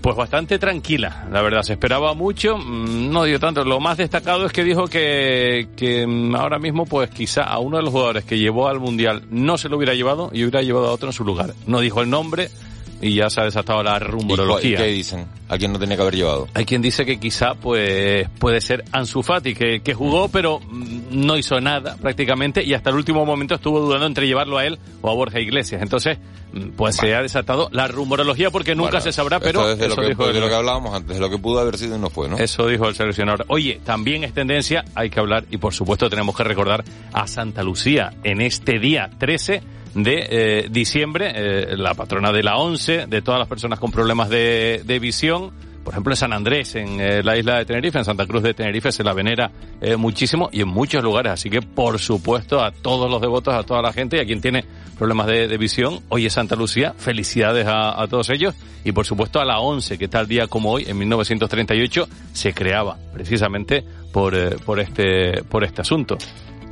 Pues 0.05 0.15
bastante 0.15 0.59
tranquila, 0.59 1.25
la 1.31 1.41
verdad. 1.41 1.63
Se 1.63 1.73
esperaba 1.73 2.13
mucho, 2.13 2.59
mm, 2.59 3.11
no 3.11 3.23
dio 3.23 3.39
tanto. 3.39 3.65
Lo 3.65 3.79
más 3.79 3.97
destacado 3.97 4.45
es 4.45 4.51
que 4.51 4.63
dijo 4.63 4.85
que, 4.85 5.69
que 5.75 6.05
mm, 6.05 6.35
ahora 6.35 6.59
mismo, 6.59 6.85
pues 6.85 7.09
quizá 7.09 7.41
a 7.41 7.57
uno 7.57 7.77
de 7.77 7.83
los 7.83 7.91
jugadores 7.91 8.23
que 8.23 8.37
llevó 8.37 8.67
al 8.67 8.79
Mundial 8.79 9.23
no 9.31 9.57
se 9.57 9.67
lo 9.67 9.77
hubiera 9.77 9.95
llevado 9.95 10.29
y 10.31 10.43
hubiera 10.43 10.61
llevado 10.61 10.89
a 10.89 10.91
otro 10.91 11.09
en 11.09 11.13
su 11.13 11.25
lugar. 11.25 11.55
No 11.65 11.79
dijo 11.79 12.03
el 12.03 12.11
nombre 12.11 12.51
y 13.01 13.15
ya 13.15 13.29
se 13.29 13.41
ha 13.41 13.43
desatado 13.43 13.83
la 13.83 13.97
¿Y 13.97 13.99
rumorología. 13.99 14.77
¿Qué 14.77 14.85
dicen? 14.85 15.25
¿Alguien 15.47 15.73
no 15.73 15.79
tenía 15.79 15.95
que 15.95 16.01
haber 16.01 16.15
llevado? 16.15 16.47
Hay 16.53 16.65
quien 16.65 16.81
dice 16.81 17.05
que 17.05 17.19
quizá 17.19 17.53
pues 17.53 18.27
puede 18.39 18.61
ser 18.61 18.83
Ansu 18.91 19.21
Fati, 19.21 19.53
que, 19.53 19.81
que 19.81 19.93
jugó 19.93 20.27
pero 20.29 20.59
mm, 20.59 21.25
no 21.25 21.37
hizo 21.37 21.59
nada 21.59 21.97
prácticamente 21.97 22.63
y 22.63 22.73
hasta 22.73 22.89
el 22.89 22.95
último 22.95 23.25
momento 23.25 23.55
estuvo 23.55 23.79
dudando 23.79 24.05
entre 24.05 24.27
llevarlo 24.27 24.57
a 24.57 24.65
él 24.65 24.79
o 25.01 25.09
a 25.09 25.13
Borja 25.13 25.39
Iglesias. 25.39 25.81
Entonces, 25.81 26.17
mm, 26.53 26.69
pues 26.75 26.95
se 26.95 27.13
ha 27.13 27.21
desatado 27.21 27.69
la 27.71 27.87
rumorología 27.87 28.49
porque 28.49 28.75
nunca 28.75 28.91
Bueno, 28.91 29.03
se 29.03 29.11
sabrá, 29.11 29.39
pero 29.39 29.69
es 29.69 29.77
de, 29.77 29.87
lo 29.87 29.93
eso 29.93 30.01
que, 30.01 30.07
dijo 30.09 30.27
de 30.27 30.39
lo 30.39 30.47
que 30.47 30.55
hablábamos 30.55 30.95
antes, 30.95 31.15
de 31.15 31.21
lo 31.21 31.29
que 31.29 31.37
pudo 31.37 31.59
haber 31.59 31.77
sido 31.77 31.95
y 31.95 31.99
no 31.99 32.09
fue, 32.09 32.29
¿no? 32.29 32.37
eso 32.37 32.67
dijo 32.67 32.87
el 32.87 32.95
seleccionador. 32.95 33.45
Oye, 33.49 33.81
también 33.83 34.23
es 34.23 34.33
tendencia, 34.33 34.85
hay 34.95 35.09
que 35.09 35.19
hablar 35.19 35.45
y 35.51 35.57
por 35.57 35.73
supuesto 35.73 36.09
tenemos 36.09 36.35
que 36.35 36.43
recordar 36.43 36.83
a 37.13 37.27
Santa 37.27 37.61
Lucía 37.61 38.13
en 38.23 38.41
este 38.41 38.79
día 38.79 39.09
13 39.17 39.75
de 39.95 40.27
eh, 40.29 40.67
diciembre, 40.69 41.31
eh, 41.33 41.77
la 41.77 41.93
patrona 41.93 42.31
de 42.31 42.43
la 42.43 42.57
ONCE, 42.57 43.07
de 43.07 43.21
todas 43.21 43.39
las 43.39 43.47
personas 43.47 43.79
con 43.79 43.91
problemas 43.91 44.29
de, 44.29 44.83
de 44.85 44.99
visión. 44.99 45.51
Por 45.85 45.93
ejemplo, 45.93 46.13
en 46.13 46.17
San 46.17 46.33
Andrés, 46.33 46.75
en 46.75 46.99
eh, 46.99 47.23
la 47.23 47.37
isla 47.37 47.59
de 47.59 47.65
Tenerife, 47.65 47.99
en 47.99 48.05
Santa 48.05 48.25
Cruz 48.25 48.43
de 48.43 48.53
Tenerife, 48.53 48.91
se 48.91 49.03
la 49.03 49.13
venera 49.13 49.51
muchísimo 49.97 50.49
y 50.51 50.61
en 50.61 50.67
muchos 50.67 51.03
lugares. 51.03 51.33
Así 51.33 51.49
que, 51.49 51.61
por 51.61 51.99
supuesto, 51.99 52.63
a 52.63 52.71
todos 52.71 53.09
los 53.09 53.21
devotos, 53.21 53.53
a 53.53 53.63
toda 53.63 53.83
la 53.83 53.93
gente 53.93 54.17
y 54.17 54.19
a 54.19 54.25
quien 54.25 54.41
tiene 54.41 54.65
problemas 54.97 55.27
de, 55.27 55.47
de 55.47 55.57
visión, 55.57 55.99
hoy 56.09 56.25
es 56.25 56.33
Santa 56.33 56.55
Lucía. 56.55 56.93
Felicidades 56.97 57.67
a, 57.67 58.01
a 58.01 58.07
todos 58.07 58.31
ellos. 58.31 58.55
Y, 58.83 58.93
por 58.93 59.05
supuesto, 59.05 59.39
a 59.39 59.45
la 59.45 59.59
ONCE, 59.59 59.99
que 59.99 60.07
tal 60.07 60.27
día 60.27 60.47
como 60.47 60.71
hoy, 60.71 60.85
en 60.87 60.97
1938, 60.97 62.07
se 62.33 62.53
creaba 62.53 62.97
precisamente 63.13 63.83
por, 64.11 64.33
por, 64.63 64.79
este, 64.79 65.43
por 65.43 65.63
este 65.63 65.81
asunto. 65.81 66.17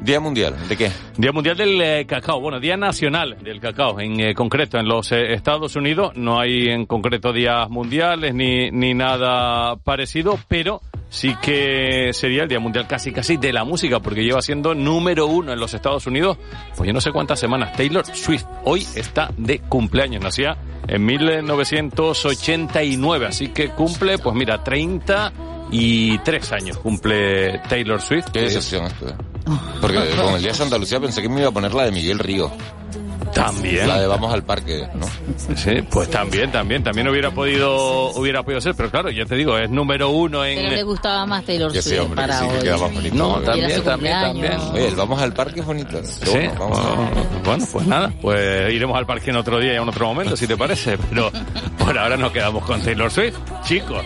Día 0.03 0.19
Mundial, 0.19 0.55
¿de 0.67 0.75
qué? 0.75 0.91
Día 1.17 1.31
Mundial 1.31 1.55
del 1.55 1.81
eh, 1.81 2.05
Cacao, 2.05 2.41
bueno, 2.41 2.59
Día 2.59 2.75
Nacional 2.75 3.37
del 3.41 3.61
Cacao, 3.61 4.01
en 4.01 4.19
eh, 4.19 4.35
concreto 4.35 4.77
en 4.77 4.85
los 4.85 5.13
eh, 5.13 5.31
Estados 5.33 5.77
Unidos 5.77 6.11
no 6.15 6.41
hay 6.41 6.67
en 6.67 6.85
concreto 6.85 7.31
días 7.31 7.69
mundiales 7.69 8.35
ni, 8.35 8.69
ni 8.69 8.93
nada 8.93 9.77
parecido, 9.77 10.37
pero 10.49 10.81
sí 11.07 11.33
que 11.41 12.09
sería 12.11 12.43
el 12.43 12.49
Día 12.49 12.59
Mundial 12.59 12.85
casi 12.85 13.13
casi 13.13 13.37
de 13.37 13.53
la 13.53 13.63
música, 13.63 14.01
porque 14.01 14.25
lleva 14.25 14.41
siendo 14.41 14.75
número 14.75 15.27
uno 15.27 15.53
en 15.53 15.59
los 15.59 15.73
Estados 15.73 16.05
Unidos, 16.05 16.37
pues 16.75 16.85
yo 16.85 16.91
no 16.93 16.99
sé 16.99 17.13
cuántas 17.13 17.39
semanas. 17.39 17.71
Taylor 17.77 18.05
Swift 18.05 18.43
hoy 18.65 18.85
está 18.95 19.31
de 19.37 19.59
cumpleaños, 19.59 20.21
nacía 20.21 20.57
en 20.85 21.05
1989, 21.05 23.25
así 23.25 23.53
que 23.53 23.69
cumple, 23.69 24.17
pues 24.17 24.35
mira, 24.35 24.61
33 24.61 26.51
años 26.51 26.77
cumple 26.79 27.59
Taylor 27.69 28.01
Swift. 28.01 28.31
Qué 28.33 28.41
decepción 28.41 28.87
esto. 28.87 29.15
Porque 29.81 29.97
con 30.15 30.35
el 30.35 30.39
Día 30.41 30.51
de 30.51 30.57
Santa 30.57 30.77
Lucía 30.77 30.99
pensé 30.99 31.21
que 31.21 31.29
me 31.29 31.39
iba 31.41 31.49
a 31.49 31.53
poner 31.53 31.73
la 31.73 31.83
de 31.85 31.91
Miguel 31.91 32.19
Río. 32.19 32.51
También. 33.33 33.87
La 33.87 33.99
de 33.99 34.05
Vamos 34.05 34.31
al 34.31 34.43
Parque, 34.43 34.87
¿no? 34.93 35.07
Sí, 35.55 35.81
pues 35.89 36.07
también, 36.11 36.51
también, 36.51 36.83
también 36.83 37.07
hubiera 37.07 37.31
podido, 37.31 38.11
hubiera 38.11 38.43
podido 38.43 38.61
ser, 38.61 38.75
pero 38.75 38.91
claro, 38.91 39.09
ya 39.09 39.25
te 39.25 39.33
digo, 39.35 39.57
es 39.57 39.71
número 39.71 40.11
uno 40.11 40.41
Pero 40.41 40.69
le 40.69 40.79
en... 40.81 40.85
gustaba 40.85 41.25
más 41.25 41.43
Taylor 41.43 41.71
sí, 41.71 41.81
Swift 41.81 42.09
que 42.09 42.15
para 42.15 42.39
sí, 42.39 42.45
que 42.47 42.53
hoy. 42.57 42.61
queda 42.63 42.77
más 42.77 42.93
bonito. 42.93 43.15
No, 43.15 43.39
¿no? 43.39 43.41
también, 43.41 43.81
también, 43.83 44.21
también. 44.21 44.53
Oye, 44.73 44.87
el 44.87 44.95
Vamos 44.95 45.19
al 45.19 45.33
Parque 45.33 45.61
es 45.61 45.65
bonito. 45.65 45.99
Sí, 46.03 46.29
Bueno, 46.31 46.53
vamos 46.59 46.77
a- 46.79 47.39
bueno, 47.43 47.65
pues 47.71 47.87
nada, 47.87 48.13
pues 48.21 48.71
iremos 48.71 48.95
al 48.97 49.07
parque 49.07 49.31
en 49.31 49.37
otro 49.37 49.59
día 49.59 49.73
y 49.73 49.75
en 49.77 49.89
otro 49.89 50.05
momento, 50.05 50.37
si 50.37 50.45
te 50.45 50.55
parece, 50.55 50.97
pero 51.09 51.31
por 51.79 51.97
ahora 51.97 52.15
nos 52.15 52.31
quedamos 52.31 52.63
con 52.65 52.83
Taylor 52.83 53.09
Swift, 53.11 53.35
chicos. 53.63 54.03